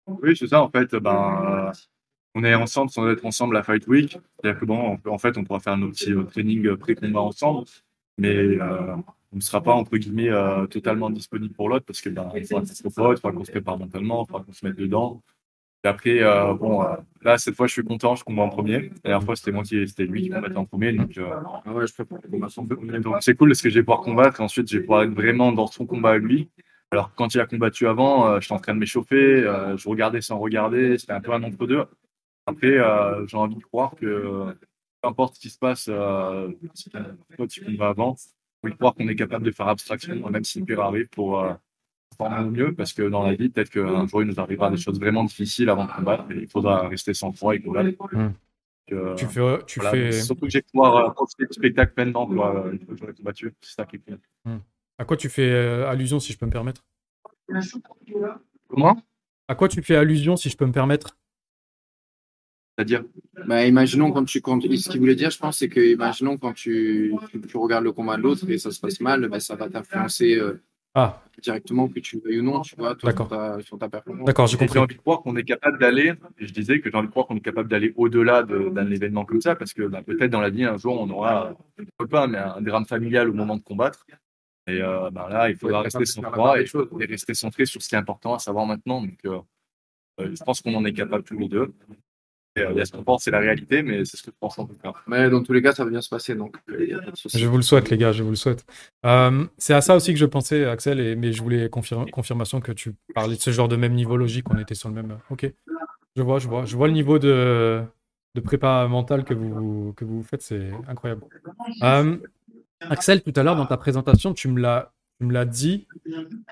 Oui, 0.07 0.37
c'est 0.37 0.47
ça 0.47 0.63
en 0.63 0.71
fait. 0.71 0.95
Ben, 0.95 1.73
on 2.37 2.45
est 2.45 2.55
ensemble 2.55 2.91
sans 2.91 3.09
être 3.09 3.25
ensemble 3.25 3.57
à 3.57 3.63
Fight 3.63 3.87
Week. 3.89 4.19
C'est-à-dire 4.39 4.61
que 4.61 4.67
bon, 4.67 4.99
en 5.07 5.19
fait, 5.19 5.39
on 5.39 5.45
pourra 5.45 5.59
faire 5.59 5.79
nos 5.79 5.89
petits 5.89 6.13
euh, 6.13 6.25
trainings 6.25 6.67
euh, 6.67 6.77
pré-combat 6.77 7.21
ensemble, 7.21 7.67
mais 8.19 8.37
euh, 8.37 8.95
on 9.33 9.37
ne 9.37 9.41
sera 9.41 9.63
pas 9.63 9.73
entre 9.73 9.97
guillemets 9.97 10.31
totalement 10.71 11.09
disponible 11.11 11.55
pour 11.55 11.69
l'autre 11.69 11.87
parce 11.87 12.01
que 12.01 12.11
ben, 12.11 12.31
il 12.37 12.47
faudra 12.47 12.61
qu'on 12.61 12.67
se 12.67 12.83
il 12.87 12.91
faudra 12.91 13.33
qu'on 13.33 13.45
se 13.45 13.51
prépare 13.51 13.79
mentalement, 13.79 14.25
il 14.25 14.31
faudra 14.31 14.45
qu'on 14.45 14.53
se 14.53 14.67
mette 14.67 14.77
dedans. 14.77 15.23
Et 15.85 15.89
après, 15.89 16.21
bon, 16.55 16.85
là 17.23 17.37
cette 17.39 17.55
fois, 17.55 17.67
je 17.67 17.73
suis 17.73 17.83
content, 17.83 18.15
je 18.15 18.25
combats 18.25 18.43
en 18.43 18.49
premier. 18.49 18.91
La 19.05 19.11
dernière 19.11 19.23
fois, 19.25 19.37
c'était 19.37 19.53
moi 19.53 19.63
qui, 19.63 19.87
c'était 19.89 20.05
lui 20.05 20.23
qui 20.23 20.31
combattait 20.31 20.57
en 20.57 20.65
premier, 20.65 20.93
donc, 20.93 21.19
ah 21.19 21.73
ouais, 21.73 21.87
je 21.87 22.99
donc 23.01 23.17
c'est 23.21 23.35
cool 23.35 23.51
parce 23.51 23.63
que 23.63 23.69
je 23.69 23.75
vais 23.75 23.83
pouvoir 23.83 24.01
combattre. 24.01 24.41
Et 24.41 24.45
ensuite, 24.45 24.71
je 24.71 24.79
vais 24.79 24.85
pouvoir 24.85 25.03
être 25.03 25.13
vraiment 25.13 25.53
dans 25.53 25.67
son 25.67 25.87
combat 25.87 26.13
à 26.13 26.19
lui. 26.19 26.49
Alors 26.93 27.13
quand 27.15 27.35
il 27.35 27.41
a 27.41 27.47
combattu 27.47 27.89
avant, 27.89 28.41
je 28.41 28.45
suis 28.45 28.55
en 28.55 28.59
train 28.59 28.75
de 28.75 28.79
m'échauffer, 28.79 29.43
je 29.77 29.89
regardais 29.89 30.21
sans 30.23 30.39
regarder, 30.39 30.97
c'était 30.99 31.13
un 31.13 31.21
peu 31.21 31.33
un 31.33 31.43
entre-deux. 31.43 31.85
Après, 32.47 32.79
euh, 32.79 33.27
j'ai 33.27 33.37
envie 33.37 33.57
de 33.57 33.63
croire 33.63 33.95
que 33.97 34.55
peu 35.03 35.09
importe 35.09 35.35
ce 35.35 35.41
qui 35.41 35.51
se 35.51 35.59
passe, 35.59 35.89
euh, 35.89 36.51
toi, 37.37 37.47
tu 37.47 37.65
combats 37.65 37.89
avant, 37.89 38.17
envie 38.63 38.73
de 38.73 38.79
croire 38.79 38.95
qu'on 38.95 39.09
est 39.09 39.17
capable 39.17 39.45
de 39.45 39.51
faire 39.51 39.69
abstraction, 39.69 40.31
même 40.31 40.45
si 40.45 40.63
pire 40.63 40.81
arrive, 40.81 41.09
pour 41.09 41.41
euh, 41.41 41.53
former 42.17 42.47
au 42.47 42.51
mieux, 42.51 42.75
parce 42.75 42.93
que 42.93 43.03
dans 43.03 43.25
la 43.25 43.35
vie, 43.35 43.49
peut-être 43.49 43.71
qu'un 43.71 44.07
jour, 44.07 44.23
il 44.23 44.29
nous 44.29 44.41
arrivera 44.41 44.71
des 44.71 44.77
choses 44.77 44.99
vraiment 44.99 45.25
difficiles 45.25 45.69
avant 45.69 45.87
de 45.87 45.93
combattre, 45.93 46.31
et 46.31 46.43
il 46.43 46.49
faudra 46.49 46.89
rester 46.89 47.15
sans 47.15 47.33
foi 47.33 47.57
et 47.57 47.61
combattre. 47.61 47.91
Mmh. 48.13 48.33
Euh, 48.93 49.15
tu 49.17 49.27
fais, 49.27 49.59
tu 49.67 49.81
fais... 49.81 50.13
Surtout 50.13 50.43
que 50.43 50.51
j'ai 50.51 50.63
pouvoir 50.63 50.97
euh, 50.97 51.11
profiter 51.11 51.47
du 51.47 51.53
spectacle 51.53 51.93
pleinement 51.93 52.25
quoi, 52.25 52.69
une 52.73 52.79
fois 52.79 52.95
que 52.95 53.01
j'aurai 53.01 53.15
combattu. 53.15 53.53
C'est 53.61 53.75
ça 53.75 53.85
qui 53.85 53.97
est 53.97 53.99
cool. 53.99 54.21
Mmh. 54.45 54.59
À 54.99 55.05
quoi 55.05 55.17
tu 55.17 55.29
fais 55.29 55.53
allusion, 55.85 56.21
si 56.21 56.33
je 56.33 56.39
peux 56.39 56.47
me 56.47 56.53
permettre? 56.53 56.85
Comment? 58.69 58.97
À 59.49 59.57
quoi 59.57 59.69
tu 59.69 59.83
fais 59.83 59.97
allusion, 59.97 60.37
si 60.37 60.49
je 60.49 60.57
peux 60.57 60.67
me 60.67 60.73
permettre? 60.73 61.19
C'est-à-dire 62.77 63.05
bah, 63.47 63.65
Imaginons 63.65 64.13
quand 64.13 64.25
tu. 64.25 64.41
Quand, 64.41 64.61
ce 64.61 64.91
qu'il 64.91 65.01
voulait 65.01 65.15
dire, 65.15 65.31
je 65.31 65.39
pense, 65.39 65.59
c'est 65.59 65.69
que, 65.69 65.81
imaginons 65.81 66.37
quand 66.37 66.53
tu, 66.53 67.15
tu, 67.49 67.57
regardes 67.57 67.85
le 67.85 67.93
combat 67.93 68.17
de 68.17 68.23
l'autre 68.23 68.49
et 68.51 68.59
ça 68.59 68.71
se 68.71 68.81
passe 68.81 69.01
mal, 69.01 69.27
bah, 69.29 69.41
ça 69.41 69.55
va 69.55 69.71
t'influencer 69.71 70.37
euh, 70.37 70.63
ah. 70.95 71.23
directement, 71.43 71.89
que 71.89 72.01
tu 72.01 72.21
veuilles 72.21 72.41
ou 72.41 72.43
non, 72.43 72.61
tu 72.61 72.77
vois, 72.77 72.95
toi, 72.95 73.13
sur, 73.13 73.29
ta, 73.29 73.61
sur, 73.61 73.79
ta, 73.79 73.89
performance. 73.89 74.27
D'accord, 74.27 74.47
j'ai 74.47 74.59
compris. 74.59 74.75
J'ai 74.75 74.81
envie 74.81 74.95
de 74.95 75.01
croire 75.01 75.23
qu'on 75.23 75.37
est 75.37 75.45
capable 75.45 75.79
d'aller, 75.79 76.13
et 76.39 76.47
je 76.47 76.53
disais 76.53 76.81
que 76.81 76.91
j'ai 76.91 76.97
envie 76.97 77.07
de 77.07 77.13
croire 77.13 77.27
qu'on 77.27 77.37
est 77.37 77.41
capable 77.41 77.71
d'aller 77.71 77.95
au-delà 77.97 78.43
d'un 78.43 78.91
événement 78.91 79.25
comme 79.25 79.41
ça, 79.41 79.57
parce 79.57 79.73
que 79.73 79.85
bah, 79.85 80.03
peut-être 80.03 80.31
dans 80.31 80.43
la 80.43 80.51
vie, 80.51 80.65
un 80.65 80.77
jour, 80.77 81.01
on 81.01 81.09
aura, 81.09 81.57
pas, 82.11 82.27
mais 82.27 82.39
un 82.39 82.61
drame 82.61 82.85
familial 82.85 83.31
au 83.31 83.33
moment 83.33 83.57
de 83.57 83.63
combattre. 83.63 84.07
Et 84.67 84.83
euh, 84.83 85.11
bah, 85.11 85.29
là, 85.31 85.49
il 85.49 85.57
faudra 85.57 85.81
rester 85.81 86.05
centré 86.05 86.63
et, 86.63 87.03
et, 87.03 87.07
rester 87.07 87.35
centré 87.35 87.65
sur 87.65 87.81
ce 87.81 87.89
qui 87.89 87.95
est 87.95 87.99
important 87.99 88.35
à 88.35 88.39
savoir 88.39 88.67
maintenant. 88.67 89.01
Donc, 89.01 89.19
euh, 89.25 89.41
je 90.19 90.43
pense 90.45 90.61
qu'on 90.61 90.75
en 90.75 90.85
est 90.85 90.93
capable 90.93 91.25
tous 91.25 91.39
les 91.39 91.49
deux. 91.49 91.73
Euh, 92.59 92.69
il 92.73 92.79
y 92.79 92.81
a 92.81 92.85
ce 92.85 92.93
qu'on 92.93 93.05
pense, 93.05 93.25
c'est 93.25 93.31
la 93.31 93.39
réalité, 93.39 93.83
mais 93.83 94.05
c'est 94.05 94.17
ce 94.17 94.23
que 94.23 94.31
je 94.31 94.37
pense 94.39 94.59
en 94.59 94.67
tout 94.67 94.77
cas. 94.83 94.93
Mais 95.07 95.29
dans 95.29 95.43
tous 95.43 95.53
les 95.53 95.63
cas, 95.63 95.73
ça 95.73 95.85
va 95.85 95.91
bien 95.91 96.01
se 96.01 96.09
passer. 96.09 96.35
Donc, 96.35 96.57
euh, 96.71 97.01
je 97.35 97.47
vous 97.47 97.57
le 97.57 97.63
souhaite, 97.63 97.91
les 97.91 97.99
gars, 97.99 98.13
je 98.13 98.23
vous 98.23 98.31
le 98.31 98.37
souhaite. 98.37 98.65
Euh, 99.05 99.47
c'est 99.59 99.75
à 99.75 99.81
ça 99.81 99.97
aussi 99.97 100.13
que 100.13 100.19
je 100.19 100.27
pensais, 100.27 100.65
Axel, 100.65 101.01
et, 101.01 101.17
mais 101.17 101.33
je 101.33 101.43
voulais 101.43 101.69
confirmation 101.69 102.61
que 102.61 102.73
tu 102.73 102.95
parlais 103.15 103.37
de 103.37 103.41
ce 103.41 103.51
genre 103.51 103.69
de 103.69 103.77
même 103.77 103.95
niveau 103.95 104.17
logique, 104.17 104.51
on 104.51 104.59
était 104.59 104.75
sur 104.75 104.89
le 104.89 104.95
même. 104.95 105.19
Ok, 105.31 105.51
je 106.17 106.23
vois, 106.23 106.39
je 106.39 106.49
vois. 106.49 106.65
Je 106.65 106.77
vois 106.77 106.87
le 106.87 106.95
niveau 106.95 107.19
de, 107.19 107.83
de 108.35 108.41
prépa 108.41 108.87
mentale 108.89 109.25
que 109.25 109.35
vous, 109.35 109.93
que 109.97 110.05
vous 110.05 110.23
faites, 110.23 110.43
c'est 110.43 110.71
incroyable. 110.89 111.23
Axel, 112.81 113.23
tout 113.23 113.33
à 113.37 113.43
l'heure, 113.43 113.57
dans 113.57 113.67
ta 113.67 113.77
présentation, 113.77 114.35
tu 114.35 114.49
me 114.49 114.61
l'as. 114.61 114.93
Tu 115.19 115.25
me 115.25 115.33
l'as 115.33 115.47
dit, 115.47 115.87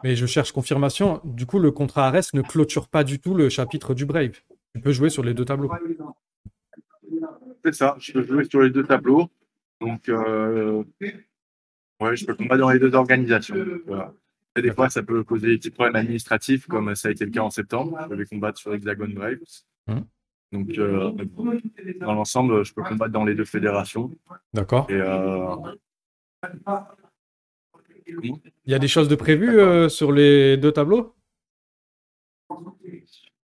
mais 0.02 0.16
je 0.16 0.24
cherche 0.24 0.50
confirmation. 0.52 1.20
Du 1.22 1.44
coup, 1.44 1.58
le 1.58 1.70
contrat 1.70 2.06
Ares 2.06 2.22
ne 2.32 2.40
clôture 2.40 2.88
pas 2.88 3.04
du 3.04 3.20
tout 3.20 3.34
le 3.34 3.50
chapitre 3.50 3.92
du 3.92 4.06
Brave. 4.06 4.40
Tu 4.74 4.80
peux 4.80 4.92
jouer 4.92 5.10
sur 5.10 5.22
les 5.22 5.34
deux 5.34 5.44
tableaux. 5.44 5.70
C'est 7.64 7.74
ça, 7.74 7.96
je 7.98 8.12
peux 8.12 8.22
jouer 8.22 8.44
sur 8.44 8.60
les 8.60 8.70
deux 8.70 8.84
tableaux. 8.84 9.30
Donc, 9.80 10.08
euh, 10.08 10.82
ouais, 12.00 12.16
je 12.16 12.26
peux 12.26 12.34
combattre 12.34 12.60
dans 12.60 12.70
les 12.70 12.78
deux 12.78 12.94
organisations. 12.94 13.54
Et 14.56 14.62
des 14.62 14.72
fois, 14.72 14.90
ça 14.90 15.02
peut 15.02 15.22
causer 15.24 15.48
des 15.48 15.58
petits 15.58 15.70
problèmes 15.70 15.96
administratifs, 15.96 16.66
comme 16.66 16.94
ça 16.94 17.08
a 17.08 17.10
été 17.10 17.24
le 17.24 17.30
cas 17.30 17.40
en 17.40 17.50
septembre. 17.50 17.98
Je 18.10 18.14
vais 18.14 18.26
combattre 18.26 18.58
sur 18.58 18.74
Hexagon 18.74 19.08
Braves. 19.08 19.38
Hum. 19.88 20.04
Donc, 20.52 20.78
euh, 20.78 21.12
dans 22.00 22.14
l'ensemble, 22.14 22.64
je 22.64 22.72
peux 22.72 22.82
combattre 22.82 23.12
dans 23.12 23.24
les 23.24 23.34
deux 23.34 23.44
fédérations. 23.44 24.10
D'accord. 24.52 24.86
Euh, 24.90 25.56
Il 28.06 28.40
y 28.66 28.74
a 28.74 28.78
des 28.78 28.88
choses 28.88 29.08
de 29.08 29.16
prévues 29.16 29.88
sur 29.88 30.12
les 30.12 30.56
deux 30.56 30.72
tableaux? 30.72 31.14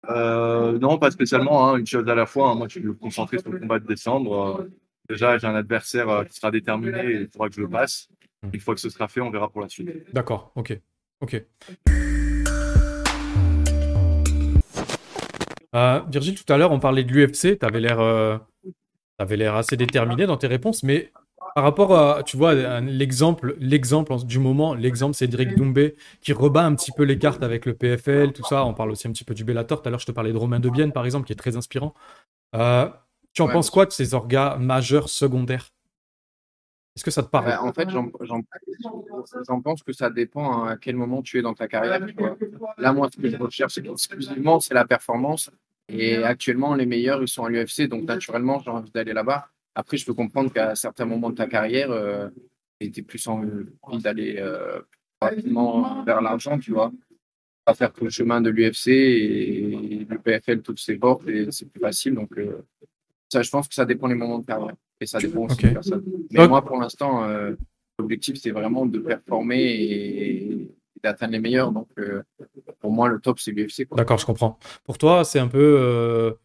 Euh, 0.09 0.77
non, 0.79 0.97
pas 0.97 1.11
spécialement. 1.11 1.69
Hein, 1.69 1.77
une 1.77 1.87
chose 1.87 2.07
à 2.07 2.15
la 2.15 2.25
fois. 2.25 2.49
Hein. 2.49 2.55
Moi, 2.55 2.67
je 2.69 2.79
suis 2.79 2.95
concentré 2.95 3.39
sur 3.39 3.51
le 3.51 3.59
combat 3.59 3.79
de 3.79 3.87
décembre. 3.87 4.59
Euh, 4.59 4.71
déjà, 5.09 5.37
j'ai 5.37 5.47
un 5.47 5.55
adversaire 5.55 6.09
euh, 6.09 6.23
qui 6.23 6.35
sera 6.35 6.51
déterminé 6.51 7.05
et 7.05 7.21
il 7.21 7.29
faudra 7.29 7.49
que 7.49 7.55
je 7.55 7.61
le 7.61 7.69
passe. 7.69 8.09
Hmm. 8.43 8.49
Une 8.53 8.59
fois 8.59 8.75
que 8.75 8.81
ce 8.81 8.89
sera 8.89 9.07
fait, 9.07 9.21
on 9.21 9.31
verra 9.31 9.49
pour 9.49 9.61
la 9.61 9.69
suite. 9.69 9.89
D'accord, 10.13 10.51
ok. 10.55 10.79
ok. 11.21 11.43
Virgile, 16.07 16.41
tout 16.41 16.53
à 16.53 16.57
l'heure, 16.57 16.71
on 16.71 16.79
parlait 16.79 17.03
de 17.03 17.11
l'UFC. 17.11 17.59
Tu 17.59 17.65
avais 17.65 19.37
l'air 19.37 19.55
assez 19.55 19.75
déterminé 19.75 20.25
dans 20.25 20.37
tes 20.37 20.47
réponses, 20.47 20.83
mais 20.83 21.11
par 21.55 21.63
rapport 21.63 21.97
à, 21.97 22.21
tu 22.23 22.35
vois, 22.35 22.53
l'exemple, 22.81 23.55
l'exemple 23.59 24.13
du 24.25 24.39
moment, 24.39 24.73
l'exemple 24.73 25.15
c'est 25.15 25.27
Drake 25.27 25.55
Doumbé 25.55 25.95
qui 26.19 26.33
rebat 26.33 26.65
un 26.65 26.75
petit 26.75 26.91
peu 26.91 27.03
les 27.03 27.17
cartes 27.17 27.43
avec 27.43 27.65
le 27.65 27.73
PFL, 27.73 28.33
tout 28.33 28.43
ça. 28.43 28.65
On 28.65 28.73
parle 28.73 28.91
aussi 28.91 29.07
un 29.07 29.13
petit 29.13 29.23
peu 29.23 29.33
du 29.33 29.45
Bellator. 29.45 29.81
Tout 29.81 29.87
à 29.87 29.89
l'heure, 29.89 30.01
je 30.01 30.05
te 30.05 30.11
parlais 30.11 30.33
de 30.33 30.37
Romain 30.37 30.59
Debienne, 30.59 30.91
par 30.91 31.05
exemple, 31.05 31.25
qui 31.25 31.31
est 31.31 31.37
très 31.37 31.55
inspirant. 31.55 31.93
Euh, 32.55 32.89
tu 33.31 33.41
en 33.41 33.47
penses 33.47 33.69
quoi 33.69 33.85
de 33.85 33.91
ces 33.91 34.13
orgas 34.13 34.57
majeurs 34.57 35.07
secondaires? 35.07 35.69
Est-ce 36.97 37.05
que 37.05 37.11
ça 37.11 37.23
te 37.23 37.29
parle? 37.29 37.49
En 37.61 37.71
fait, 37.71 37.89
j'en 37.89 39.61
pense 39.61 39.81
que 39.81 39.93
ça 39.93 40.09
dépend 40.09 40.65
à 40.65 40.75
quel 40.75 40.97
moment 40.97 41.21
tu 41.21 41.39
es 41.39 41.41
dans 41.41 41.53
ta 41.53 41.69
carrière. 41.69 42.05
Là, 42.77 42.91
moi, 42.91 43.07
ce 43.09 43.17
que 43.17 43.29
je 43.29 43.37
recherche 43.37 43.77
exclusivement, 43.77 44.59
c'est 44.59 44.73
la 44.73 44.83
performance. 44.83 45.49
Et 45.87 46.17
actuellement, 46.17 46.75
les 46.75 46.85
meilleurs, 46.85 47.21
ils 47.21 47.29
sont 47.29 47.45
à 47.45 47.49
l'UFC, 47.49 47.87
donc 47.87 48.03
naturellement, 48.03 48.59
j'ai 48.59 48.71
envie 48.71 48.91
d'aller 48.91 49.13
là-bas. 49.13 49.47
Après, 49.75 49.97
je 49.97 50.05
peux 50.05 50.13
comprendre 50.13 50.51
qu'à 50.51 50.73
certains 50.73 51.05
moments 51.05 51.29
de 51.29 51.35
ta 51.35 51.47
carrière, 51.47 51.91
euh, 51.91 52.29
tu 52.79 52.87
étais 52.87 53.01
plus 53.01 53.25
envie 53.27 53.49
d'aller 54.01 54.37
euh, 54.39 54.79
rapidement 55.21 56.03
vers 56.03 56.21
l'argent, 56.21 56.57
tu 56.57 56.71
vois. 56.71 56.91
Pas 57.65 57.73
faire 57.73 57.91
tout 57.91 58.05
le 58.05 58.09
chemin 58.09 58.41
de 58.41 58.49
l'UFC 58.49 58.87
et 58.87 60.07
le 60.09 60.17
PFL, 60.19 60.61
toutes 60.61 60.79
ses 60.79 60.95
portes, 60.95 61.27
et 61.27 61.51
c'est 61.51 61.69
plus 61.69 61.79
facile. 61.81 62.15
Donc, 62.15 62.37
euh, 62.37 62.65
ça, 63.27 63.41
je 63.41 63.49
pense 63.49 63.67
que 63.67 63.75
ça 63.75 63.85
dépend 63.85 64.07
des 64.07 64.15
moments 64.15 64.39
de 64.39 64.45
carrière. 64.45 64.75
Et 65.01 65.05
ça 65.05 65.19
dépend 65.19 65.41
aussi 65.41 65.55
Ok. 65.55 65.61
des 65.63 65.73
personnes. 65.73 66.03
Mais 66.31 66.47
moi, 66.47 66.63
pour 66.63 66.79
l'instant, 66.79 67.25
euh, 67.25 67.53
l'objectif, 67.99 68.37
c'est 68.41 68.51
vraiment 68.51 68.85
de 68.85 68.99
performer 68.99 69.61
et, 69.61 70.71
d'atteindre 71.03 71.33
les 71.33 71.39
meilleurs. 71.39 71.71
Donc, 71.71 71.89
pour 72.79 72.91
moi, 72.91 73.09
le 73.09 73.19
top, 73.19 73.39
c'est 73.39 73.51
l'UFC. 73.51 73.87
D'accord, 73.95 74.17
je 74.17 74.25
comprends. 74.25 74.57
Pour 74.85 74.97
toi, 74.97 75.25
c'est 75.25 75.39
un 75.39 75.49
peu. 75.49 76.37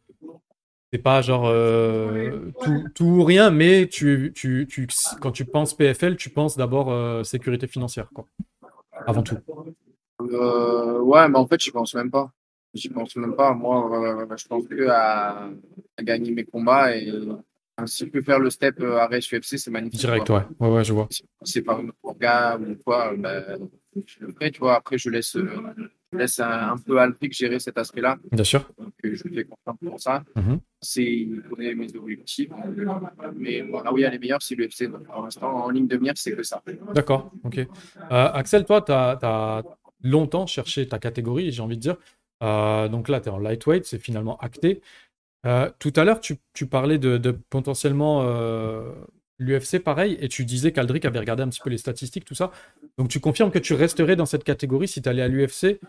C'est 0.93 0.99
pas 0.99 1.23
genre 1.23 1.47
euh, 1.47 2.51
tout, 2.63 2.85
tout 2.95 3.05
ou 3.05 3.25
rien, 3.25 3.51
mais 3.51 3.87
tu, 3.87 4.33
tu, 4.35 4.67
tu, 4.69 4.89
quand 5.21 5.31
tu 5.31 5.45
penses 5.45 5.75
PFL, 5.75 6.17
tu 6.17 6.31
penses 6.31 6.57
d'abord 6.57 6.91
euh, 6.91 7.23
sécurité 7.23 7.67
financière, 7.67 8.09
quoi. 8.13 8.27
Avant 9.07 9.23
tout. 9.23 9.37
Euh, 10.21 10.99
ouais, 11.01 11.29
mais 11.29 11.39
en 11.39 11.47
fait, 11.47 11.61
j'y 11.61 11.71
pense 11.71 11.95
même 11.95 12.11
pas. 12.11 12.33
J'y 12.75 12.89
pense 12.89 13.17
même 13.17 13.35
pas. 13.35 13.55
Moi, 13.55 14.27
je 14.37 14.47
pense 14.49 14.67
que 14.67 14.89
à, 14.89 15.49
à 15.97 16.03
gagner 16.03 16.33
mes 16.33 16.45
combats 16.45 16.97
et 16.97 17.11
enfin, 17.77 17.87
si 17.87 18.05
je 18.05 18.11
peux 18.11 18.23
faire 18.23 18.39
le 18.39 18.51
step 18.51 18.81
arrêt 18.83 19.21
UFC, 19.21 19.59
c'est 19.59 19.71
magnifique. 19.71 20.01
Direct, 20.01 20.27
quoi. 20.27 20.47
ouais. 20.61 20.69
Ouais, 20.69 20.77
ouais, 20.77 20.85
je 20.85 20.93
vois. 20.93 21.09
C'est 21.43 21.63
par 21.63 21.81
une 21.81 21.93
orga 22.03 22.59
ou 22.59 22.77
quoi, 22.85 23.15
je 23.15 24.25
le 24.25 24.33
ferai, 24.33 24.51
tu 24.51 24.61
vois. 24.61 24.77
Après, 24.77 24.99
je 24.99 25.09
laisse, 25.09 25.37
je 25.37 26.19
laisse 26.19 26.39
un, 26.41 26.73
un 26.73 26.77
peu 26.77 26.99
Alpic 26.99 27.33
gérer 27.33 27.59
cet 27.59 27.79
aspect-là. 27.79 28.19
Bien 28.31 28.45
sûr. 28.45 28.69
Euh, 29.05 29.15
je 29.15 29.23
fais 29.23 29.45
confiance 29.45 29.77
pour 29.85 30.01
ça. 30.01 30.25
Mhm. 30.37 30.61
C'est 30.81 31.05
il 31.05 31.43
connaît 31.43 31.75
mes 31.75 31.95
objectifs. 31.97 32.51
Mais 33.37 33.63
voilà, 33.63 33.93
oui, 33.93 34.03
elle 34.03 34.15
est 34.15 34.19
meilleure, 34.19 34.43
c'est 34.43 34.55
l'UFC. 34.55 34.89
Pour 34.89 35.23
l'instant, 35.23 35.65
en 35.65 35.71
ligne 35.71 35.87
de 35.87 35.97
mire, 35.97 36.15
c'est 36.17 36.33
que 36.33 36.43
ça. 36.43 36.63
D'accord, 36.95 37.31
ok. 37.45 37.59
Euh, 37.59 37.67
Axel, 38.11 38.65
toi, 38.65 38.83
tu 38.83 38.93
as, 38.93 39.63
longtemps 40.03 40.47
cherché 40.47 40.89
ta 40.89 40.99
catégorie, 40.99 41.53
j'ai 41.53 41.63
envie 41.63 41.77
de 41.77 41.83
dire. 41.83 41.97
Euh, 42.43 42.89
donc 42.89 43.09
là, 43.09 43.21
tu 43.21 43.29
es 43.29 43.31
en 43.31 43.39
lightweight, 43.39 43.85
c'est 43.85 43.99
finalement 43.99 44.39
acté. 44.39 44.81
Euh, 45.47 45.71
tout 45.79 45.93
à 45.97 46.05
l'heure, 46.05 46.21
tu, 46.21 46.37
tu 46.55 46.67
parlais 46.67 46.99
de, 46.99 47.19
de 47.19 47.31
potentiellement 47.31 48.23
l'UFC, 49.41 49.79
pareil, 49.83 50.19
et 50.21 50.29
tu 50.29 50.45
disais 50.45 50.71
qu'Aldric 50.71 51.05
avait 51.05 51.19
regardé 51.19 51.43
un 51.43 51.49
petit 51.49 51.61
peu 51.63 51.71
les 51.71 51.79
statistiques, 51.79 52.25
tout 52.25 52.35
ça. 52.35 52.53
Donc 52.99 53.09
tu 53.09 53.21
confirmes 53.21 53.51
que 53.51 53.59
tu 53.59 53.75
resterais 53.75 54.15
dans 54.15 54.27
cette 54.27 54.45
catégorie 54.45 54.87
si 54.87 55.03
tu 55.03 55.09
allais 55.09 55.23
à 55.23 55.29
l'UFC, 55.29 55.81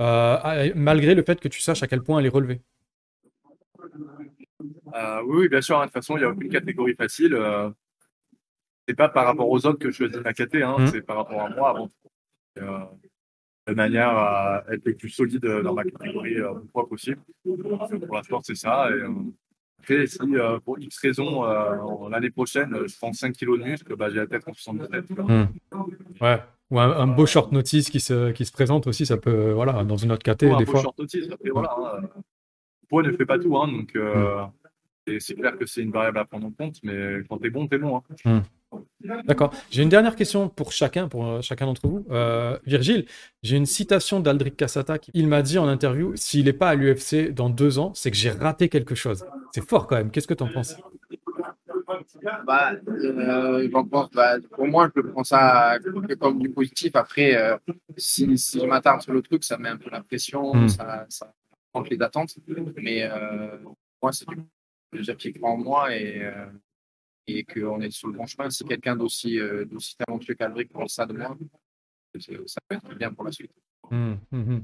euh, 0.00 0.72
malgré 0.74 1.14
le 1.14 1.22
fait 1.22 1.40
que 1.40 1.48
tu 1.48 1.60
saches 1.60 1.82
à 1.82 1.86
quel 1.86 2.02
point 2.02 2.18
elle 2.20 2.26
est 2.26 2.30
relevée. 2.30 2.60
Euh, 4.94 5.22
oui, 5.26 5.48
bien 5.48 5.60
sûr. 5.60 5.76
hein, 5.78 5.82
de 5.82 5.86
toute 5.86 5.94
façon, 5.94 6.16
il 6.16 6.20
n'y 6.20 6.24
a 6.26 6.30
aucune 6.30 6.48
catégorie 6.50 6.94
facile. 6.94 7.34
Euh, 7.34 7.70
c'est 8.88 8.94
pas 8.94 9.08
par 9.08 9.26
rapport 9.26 9.48
aux 9.48 9.66
autres 9.66 9.78
que 9.78 9.90
je 9.90 9.96
choisis 9.96 10.18
ma 10.18 10.32
caté, 10.32 10.62
hein, 10.62 10.76
Mhm. 10.78 10.86
c'est 10.88 11.02
par 11.02 11.16
rapport 11.16 11.40
à 11.42 11.48
moi 11.50 11.70
avant 11.70 11.88
euh, 12.58 12.78
de 13.66 13.74
manière 13.74 14.08
à 14.10 14.64
être 14.70 14.84
le 14.86 14.94
plus 14.94 15.10
solide 15.10 15.44
dans 15.44 15.74
ma 15.74 15.84
catégorie 15.84 16.36
euh, 16.40 16.54
le 16.54 16.68
fois 16.72 16.88
possible. 16.88 17.20
Donc, 17.44 18.06
pour 18.06 18.14
l'instant, 18.16 18.40
c'est 18.42 18.54
ça. 18.54 18.88
Et, 18.90 18.94
euh, 18.94 19.10
après, 19.80 20.06
si 20.06 20.18
euh, 20.22 20.58
pour 20.60 20.78
X 20.78 20.98
raison, 21.00 21.44
euh, 21.44 22.08
l'année 22.08 22.30
prochaine, 22.30 22.72
euh, 22.74 22.86
je 22.88 22.96
prends 22.96 23.12
5 23.12 23.32
kilos 23.32 23.58
de 23.58 23.64
muscle, 23.64 23.94
bah, 23.96 24.08
j'ai 24.08 24.16
la 24.16 24.26
tête 24.26 24.42
en 24.48 24.52
77. 24.54 25.06
tu 25.06 25.14
vois. 25.14 25.24
Mhm. 25.24 25.48
Ouais. 26.20 26.38
Ou 26.70 26.80
un, 26.80 26.90
un 26.96 27.06
beau 27.06 27.26
short 27.26 27.52
notice 27.52 27.90
qui 27.90 28.00
se, 28.00 28.32
qui 28.32 28.44
se 28.44 28.52
présente 28.52 28.86
aussi, 28.88 29.06
ça 29.06 29.16
peut, 29.16 29.52
voilà, 29.52 29.84
dans 29.84 29.96
une 29.96 30.10
autre 30.12 30.28
un 30.28 30.34
des 30.34 30.64
peu 30.64 30.72
fois. 30.72 30.82
short 30.82 30.98
notice, 30.98 31.28
après, 31.32 31.50
voilà, 31.50 31.74
hein, 31.78 32.00
le 32.02 32.88
poids 32.88 33.02
ne 33.02 33.12
fait 33.12 33.26
pas 33.26 33.38
tout. 33.38 33.56
Hein, 33.56 33.68
donc, 33.68 33.90
euh, 33.94 34.42
Mm. 35.06 35.12
et 35.12 35.20
c'est 35.20 35.34
clair 35.34 35.56
que 35.56 35.64
c'est 35.66 35.82
une 35.82 35.92
variable 35.92 36.18
à 36.18 36.24
prendre 36.24 36.46
en 36.46 36.50
compte, 36.50 36.76
mais 36.82 37.18
quand 37.28 37.38
t'es 37.38 37.50
bon, 37.50 37.68
t'es 37.68 37.78
bon. 37.78 38.02
Hein. 38.24 38.42
D'accord. 39.26 39.52
J'ai 39.70 39.84
une 39.84 39.88
dernière 39.88 40.16
question 40.16 40.48
pour 40.48 40.72
chacun, 40.72 41.06
pour 41.08 41.24
euh, 41.24 41.40
chacun 41.40 41.66
d'entre 41.66 41.86
vous. 41.86 42.04
Euh, 42.10 42.58
Virgile, 42.66 43.06
j'ai 43.44 43.56
une 43.56 43.64
citation 43.64 44.18
d'Aldric 44.18 44.56
Cassata. 44.56 44.98
qui- 44.98 45.12
Il 45.14 45.28
m'a 45.28 45.42
dit 45.42 45.58
en 45.58 45.68
interview 45.68 46.14
s'il 46.16 46.46
n'est 46.46 46.52
pas 46.52 46.70
à 46.70 46.74
l'UFC 46.74 47.30
dans 47.32 47.48
deux 47.48 47.78
ans, 47.78 47.92
c'est 47.94 48.10
que 48.10 48.16
j'ai 48.16 48.30
raté 48.30 48.68
quelque 48.68 48.96
chose. 48.96 49.24
C'est 49.52 49.66
fort 49.66 49.86
quand 49.86 49.94
même. 49.96 50.10
Qu'est-ce 50.10 50.26
que 50.26 50.34
tu 50.34 50.42
en 50.42 50.48
penses? 50.48 50.74
Bah, 52.46 52.72
euh, 52.88 53.68
j'en 53.70 53.84
pense, 53.84 54.10
bah, 54.10 54.36
pour 54.52 54.66
moi, 54.66 54.90
je 54.94 55.00
prends 55.00 55.24
ça 55.24 55.78
comme 56.20 56.38
du 56.38 56.50
positif. 56.50 56.94
Après, 56.96 57.36
euh, 57.36 57.56
si, 57.96 58.36
si 58.38 58.60
je 58.60 58.66
m'attarde 58.66 59.02
sur 59.02 59.12
le 59.12 59.22
truc, 59.22 59.44
ça 59.44 59.58
met 59.58 59.68
un 59.68 59.76
peu 59.76 59.90
la 59.90 60.02
pression, 60.02 60.54
Mm. 60.54 60.68
ça, 60.68 61.06
ça 61.08 61.34
augmente 61.72 61.90
les 61.90 62.02
attentes. 62.02 62.34
Mais 62.76 63.02
euh, 63.04 63.58
moi, 64.02 64.12
c'est 64.12 64.28
du 64.28 64.36
plaisir 64.90 65.16
qui 65.16 65.32
croit 65.32 65.50
en 65.50 65.56
moi 65.58 65.94
et, 65.94 66.22
euh, 66.22 66.46
et 67.26 67.44
qu'on 67.44 67.80
est 67.80 67.90
sur 67.90 68.08
le 68.08 68.14
bon 68.16 68.26
chemin. 68.26 68.50
Si 68.50 68.64
quelqu'un 68.64 68.96
d'aussi 68.96 69.38
euh, 69.38 69.64
d'aussi 69.64 69.96
talentueux 69.96 70.34
qu'Albric 70.34 70.72
pense 70.72 70.94
ça 70.94 71.06
de 71.06 71.12
moi, 71.12 71.36
ça 72.18 72.60
peut 72.68 72.76
être 72.76 72.94
bien 72.94 73.12
pour 73.12 73.24
la 73.24 73.32
suite. 73.32 73.52
Hum, 73.90 74.18
hum, 74.32 74.48
hum. 74.48 74.62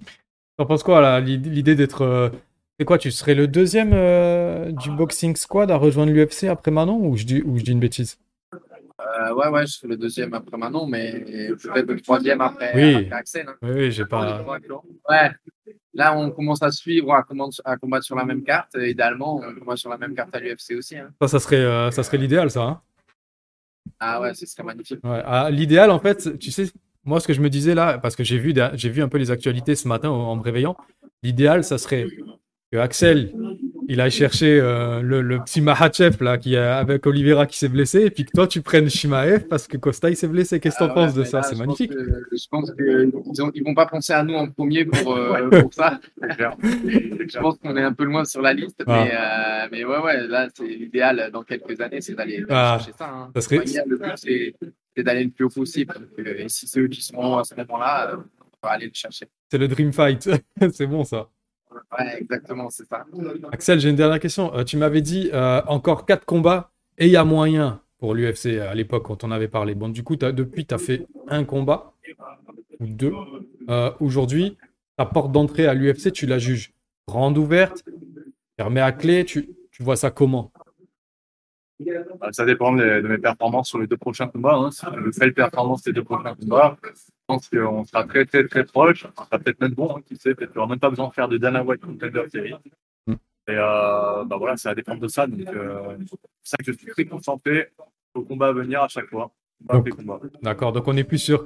T'en 0.56 0.66
penses 0.66 0.82
quoi 0.82 1.20
L'idée 1.20 1.74
d'être. 1.74 2.32
C'est 2.78 2.84
quoi 2.84 2.98
Tu 2.98 3.10
serais 3.10 3.34
le 3.34 3.46
deuxième 3.46 3.92
euh, 3.92 4.72
du 4.72 4.90
boxing 4.90 5.36
squad 5.36 5.70
à 5.70 5.76
rejoindre 5.76 6.12
l'UFC 6.12 6.44
après 6.44 6.70
Manon 6.70 6.98
ou 7.06 7.16
je 7.16 7.24
dis, 7.24 7.42
ou 7.44 7.58
je 7.58 7.64
dis 7.64 7.72
une 7.72 7.80
bêtise? 7.80 8.18
Euh, 8.54 9.34
ouais, 9.34 9.48
ouais, 9.48 9.66
je 9.66 9.72
suis 9.72 9.88
le 9.88 9.96
deuxième 9.96 10.32
après 10.34 10.56
Manon, 10.56 10.86
mais 10.86 11.20
peut-être 11.20 11.86
le 11.86 12.00
troisième 12.00 12.40
après, 12.40 12.72
Oui. 12.74 12.94
après 13.06 13.16
Axel. 13.16 13.46
hein. 13.48 13.54
Oui, 13.62 13.70
oui, 13.74 13.90
j'ai 13.92 14.04
pas. 14.06 14.44
Ouais. 15.08 15.30
Là, 15.94 16.16
on 16.16 16.30
commence 16.30 16.62
à 16.62 16.70
suivre, 16.70 17.12
à, 17.12 17.24
à 17.64 17.76
combattre 17.76 18.04
sur 18.04 18.16
la 18.16 18.24
même 18.24 18.42
carte. 18.42 18.74
Euh, 18.76 18.88
Idéalement, 18.88 19.36
on 19.36 19.54
combat 19.60 19.76
sur 19.76 19.90
la 19.90 19.98
même 19.98 20.14
carte 20.14 20.34
à 20.34 20.40
l'UFC 20.40 20.74
aussi. 20.76 20.96
hein. 20.96 21.10
Ça, 21.20 21.28
ça 21.28 21.38
serait, 21.40 21.56
euh, 21.56 21.90
ça 21.90 22.02
serait 22.02 22.16
l'idéal, 22.16 22.50
ça. 22.50 22.62
hein 22.62 22.80
Ah 24.00 24.20
ouais, 24.20 24.32
ce 24.34 24.46
serait 24.46 24.62
magnifique. 24.62 25.04
Ouais, 25.04 25.22
ah, 25.24 25.50
l'idéal, 25.50 25.90
en 25.90 25.98
fait, 25.98 26.38
tu 26.38 26.50
sais, 26.50 26.64
moi, 27.04 27.20
ce 27.20 27.26
que 27.26 27.34
je 27.34 27.42
me 27.42 27.50
disais 27.50 27.74
là, 27.74 27.98
parce 27.98 28.16
que 28.16 28.24
j'ai 28.24 28.38
vu, 28.38 28.54
j'ai 28.74 28.88
vu 28.88 29.02
un 29.02 29.08
peu 29.08 29.18
les 29.18 29.30
actualités 29.30 29.74
ce 29.74 29.86
matin 29.86 30.08
en 30.08 30.34
me 30.36 30.42
réveillant, 30.42 30.76
l'idéal, 31.22 31.62
ça 31.64 31.76
serait 31.76 32.06
que 32.72 32.78
Axel, 32.78 33.30
il 33.88 34.00
aille 34.00 34.10
chercher 34.10 34.58
euh, 34.58 35.02
le, 35.02 35.20
le 35.20 35.38
petit 35.40 35.60
Mahachev 35.60 36.16
là, 36.24 36.38
qui 36.38 36.54
est 36.54 36.58
avec 36.58 37.06
Oliveira 37.06 37.46
qui 37.46 37.58
s'est 37.58 37.68
blessé, 37.68 38.06
et 38.06 38.10
puis 38.10 38.24
que 38.24 38.30
toi, 38.34 38.46
tu 38.46 38.62
prennes 38.62 38.88
Shimaev 38.88 39.46
parce 39.48 39.66
que 39.68 39.76
Costa, 39.76 40.08
il 40.08 40.16
s'est 40.16 40.26
blessé. 40.28 40.58
Qu'est-ce 40.58 40.78
que 40.78 40.84
Ah 40.84 40.88
t'en 40.88 40.94
ouais, 41.00 41.06
penses 41.06 41.14
de 41.14 41.24
ça 41.24 41.42
C'est 41.42 41.56
magnifique. 41.58 41.92
pense 41.92 42.00
que- 42.02 42.28
je 42.32 42.48
pense 42.50 42.70
qu'ils 42.72 43.12
ils 43.54 43.62
vont 43.64 43.74
pas 43.74 43.84
penser 43.86 44.14
à 44.14 44.24
nous 44.24 44.34
en 44.34 44.48
premier 44.48 44.86
pour, 44.86 45.14
euh, 45.16 45.50
pour 45.60 45.74
ça. 45.74 46.00
Je 46.22 47.38
pense 47.38 47.58
qu'on 47.58 47.76
est 47.76 47.82
un 47.82 47.92
peu 47.92 48.04
loin 48.04 48.24
sur 48.24 48.40
la 48.40 48.54
liste. 48.54 48.82
Ah. 48.86 49.04
Mais, 49.04 49.12
euh, 49.14 49.68
mais 49.72 49.84
ouais, 49.84 49.98
ouais, 50.02 50.26
là, 50.26 50.48
c'est 50.54 50.64
l'idéal 50.64 51.30
dans 51.32 51.42
quelques 51.42 51.78
années, 51.80 52.00
c'est 52.00 52.14
d'aller 52.14 52.44
Ah. 52.48 52.78
chercher 52.78 52.96
ça. 52.98 53.10
hein. 53.10 53.30
Ça 53.34 53.40
serait- 53.42 53.56
Le 53.86 53.96
but, 53.98 54.54
c'est 54.96 55.02
d'aller 55.02 55.24
le 55.24 55.30
plus 55.30 55.44
haut 55.44 55.50
possible. 55.50 55.94
Et 56.24 56.48
si 56.48 56.66
c'est 56.66 56.80
eux 56.80 56.88
qui 56.88 57.02
seront 57.02 57.36
à 57.38 57.44
ce 57.44 57.54
moment-là, 57.54 58.12
on 58.62 58.66
va 58.66 58.72
aller 58.74 58.86
le 58.86 58.92
chercher. 58.94 59.26
C'est 59.50 59.58
le 59.58 59.68
Dream 59.68 59.92
Fight. 59.92 60.30
c'est 60.72 60.86
bon, 60.86 61.04
ça. 61.04 61.28
Ouais, 61.98 62.18
exactement, 62.20 62.70
c'est 62.70 62.86
ça. 62.86 63.04
Axel, 63.52 63.80
j'ai 63.80 63.90
une 63.90 63.96
dernière 63.96 64.20
question. 64.20 64.54
Euh, 64.54 64.64
tu 64.64 64.76
m'avais 64.76 65.02
dit 65.02 65.30
euh, 65.32 65.62
encore 65.66 66.06
quatre 66.06 66.24
combats 66.24 66.70
et 66.98 67.06
il 67.06 67.12
y 67.12 67.16
a 67.16 67.24
moyen 67.24 67.80
pour 67.98 68.14
l'UFC 68.14 68.58
à 68.60 68.74
l'époque 68.74 69.04
quand 69.06 69.24
on 69.24 69.30
avait 69.30 69.48
parlé. 69.48 69.74
Bon, 69.74 69.88
du 69.88 70.02
coup, 70.02 70.16
depuis, 70.16 70.66
tu 70.66 70.74
as 70.74 70.78
fait 70.78 71.06
un 71.28 71.44
combat 71.44 71.92
ou 72.80 72.86
deux. 72.86 73.12
Euh, 73.68 73.92
Aujourd'hui, 74.00 74.56
ta 74.96 75.06
porte 75.06 75.32
d'entrée 75.32 75.66
à 75.66 75.74
l'UFC, 75.74 76.12
tu 76.12 76.26
la 76.26 76.38
juges 76.38 76.72
grande 77.06 77.38
ouverte, 77.38 77.84
fermée 78.56 78.80
à 78.80 78.92
clé. 78.92 79.24
Tu, 79.24 79.50
tu 79.70 79.82
vois 79.82 79.96
ça 79.96 80.10
comment? 80.10 80.52
Bah, 82.20 82.28
Ça 82.32 82.44
dépend 82.44 82.72
de, 82.72 83.00
de 83.00 83.08
mes 83.08 83.18
performances 83.18 83.68
sur 83.68 83.78
les 83.78 83.86
deux 83.86 83.96
prochains 83.96 84.28
combats. 84.28 84.54
Hein. 84.54 84.70
Si 84.70 84.84
je 84.86 85.10
fais 85.12 85.26
le 85.26 85.34
performance 85.34 85.82
des 85.82 85.92
deux 85.92 86.04
prochains 86.04 86.34
combats, 86.34 86.76
je 87.22 87.34
pense 87.34 87.48
qu'on 87.48 87.84
sera 87.84 88.04
très 88.04 88.24
très 88.24 88.46
très 88.46 88.64
proche. 88.64 89.02
Ça 89.02 89.24
sera 89.24 89.38
peut-être 89.38 89.60
même 89.60 89.74
bon, 89.74 89.96
hein, 89.96 90.00
qui 90.06 90.16
sait, 90.16 90.34
peut-être 90.34 90.52
qu'on 90.52 90.60
n'aura 90.60 90.70
même 90.70 90.80
pas 90.80 90.90
besoin 90.90 91.08
de 91.08 91.14
faire 91.14 91.28
de 91.28 91.38
Dana 91.38 91.62
White 91.62 91.80
Contender 91.80 92.24
Series. 92.30 92.54
Mm. 93.06 93.12
Et 93.12 93.16
euh, 93.50 94.24
bah 94.24 94.36
voilà, 94.38 94.56
ça 94.56 94.70
va 94.70 94.74
dépendre 94.74 95.00
de 95.00 95.08
ça. 95.08 95.26
Donc 95.26 95.46
euh, 95.48 95.96
c'est 96.00 96.08
pour 96.08 96.18
ça 96.42 96.56
que 96.58 96.64
je 96.64 96.72
suis 96.72 96.86
très 96.86 97.04
concentré 97.04 97.68
au 98.14 98.22
combat 98.22 98.48
à 98.48 98.52
venir 98.52 98.82
à 98.82 98.88
chaque 98.88 99.08
fois. 99.08 99.30
Donc-. 99.60 99.88
D'accord, 100.42 100.72
donc 100.72 100.88
on 100.88 100.96
est 100.96 101.04
plus 101.04 101.18
sur 101.18 101.44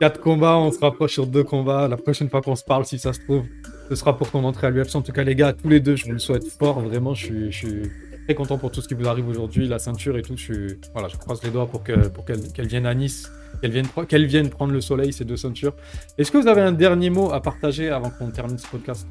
quatre 0.00 0.20
combats, 0.20 0.56
on 0.56 0.72
se 0.72 0.80
rapproche 0.80 1.12
sur 1.12 1.26
deux 1.26 1.44
combats. 1.44 1.86
La 1.86 1.96
prochaine 1.96 2.28
fois 2.28 2.40
qu'on 2.42 2.56
se 2.56 2.64
parle, 2.64 2.84
si 2.84 2.98
ça 2.98 3.12
se 3.12 3.20
trouve, 3.20 3.44
ce 3.88 3.94
sera 3.94 4.16
pour 4.16 4.30
ton 4.30 4.42
entrée 4.44 4.66
à 4.66 4.70
l'UFC. 4.70 4.96
En 4.96 5.02
tout 5.02 5.12
cas, 5.12 5.22
les 5.22 5.34
gars, 5.34 5.52
tous 5.52 5.68
les 5.68 5.80
deux, 5.80 5.96
je 5.96 6.06
vous 6.06 6.12
le 6.12 6.18
souhaite 6.18 6.48
fort. 6.48 6.80
Vraiment, 6.80 7.14
je 7.14 7.26
suis, 7.26 7.52
je 7.52 7.58
suis 7.58 7.82
très 8.24 8.34
content 8.34 8.58
pour 8.58 8.70
tout 8.70 8.80
ce 8.80 8.88
qui 8.88 8.94
vous 8.94 9.06
arrive 9.06 9.28
aujourd'hui, 9.28 9.68
la 9.68 9.78
ceinture 9.78 10.16
et 10.16 10.22
tout. 10.22 10.36
Je, 10.36 10.42
suis, 10.42 10.80
voilà, 10.92 11.08
je 11.08 11.16
croise 11.16 11.42
les 11.44 11.50
doigts 11.50 11.66
pour 11.66 11.84
qu'elle 11.84 12.12
pour 12.12 12.24
qu'elle 12.24 12.52
qu'elle 12.52 12.66
vienne 12.66 12.86
à 12.86 12.94
Nice, 12.94 13.30
qu'elle 13.62 13.70
vienne, 13.70 13.86
qu'elle 14.08 14.26
vienne 14.26 14.50
prendre 14.50 14.72
le 14.72 14.80
soleil, 14.80 15.12
ces 15.12 15.24
deux 15.24 15.36
ceintures. 15.36 15.74
Est-ce 16.18 16.32
que 16.32 16.38
vous 16.38 16.48
avez 16.48 16.60
un 16.60 16.72
dernier 16.72 17.10
mot 17.10 17.32
à 17.32 17.40
partager 17.40 17.88
avant 17.88 18.10
qu'on 18.10 18.30
termine 18.30 18.58
ce 18.58 18.66
podcast? 18.66 19.06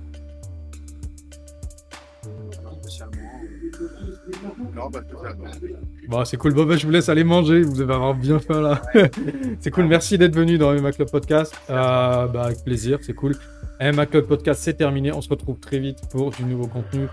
Non, 4.76 4.90
bah. 4.90 5.02
Bon, 6.08 6.26
c'est 6.26 6.38
cool. 6.38 6.54
Bon, 6.54 6.66
bah, 6.66 6.76
je 6.76 6.86
vous 6.86 6.92
laisse 6.92 7.10
aller 7.10 7.24
manger. 7.24 7.62
Vous 7.62 7.82
avez 7.82 7.94
avoir 7.94 8.14
bien 8.14 8.40
faim 8.40 8.62
là. 8.62 8.82
c'est 9.60 9.72
cool. 9.72 9.86
Merci 9.86 10.18
d'être 10.18 10.36
venu 10.36 10.58
dans 10.58 10.74
MMA 10.74 10.92
Club 10.92 11.10
Podcast. 11.10 11.56
Euh, 11.70 12.28
bah, 12.28 12.44
avec 12.44 12.64
plaisir. 12.64 13.00
C'est 13.02 13.14
cool. 13.14 13.36
MMA 13.82 14.06
Club 14.06 14.26
Podcast, 14.26 14.62
c'est 14.64 14.76
terminé. 14.76 15.12
On 15.12 15.22
se 15.22 15.30
retrouve 15.30 15.60
très 15.60 15.80
vite 15.80 16.00
pour 16.12 16.32
du 16.32 16.44
nouveau 16.44 16.68
contenu. 16.68 17.08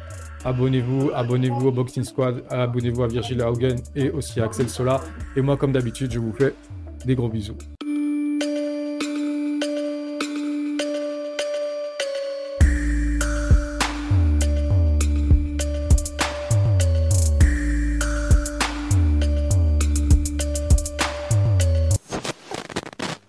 Abonnez-vous, 0.44 1.11
abonnez-vous 1.14 1.68
au 1.68 1.72
Boxing 1.72 2.05
Squad, 2.05 2.44
abonnez-vous 2.48 3.03
à 3.03 3.09
Virgil 3.09 3.42
Haugen 3.42 3.77
et 3.96 4.11
aussi 4.11 4.40
à 4.40 4.44
Axel 4.44 4.68
Sola. 4.68 5.01
Et 5.35 5.40
moi, 5.40 5.57
comme 5.57 5.72
d'habitude, 5.72 6.12
je 6.12 6.18
vous 6.18 6.33
fais 6.33 6.55
des 7.06 7.14
gros 7.14 7.28
bisous. 7.28 7.77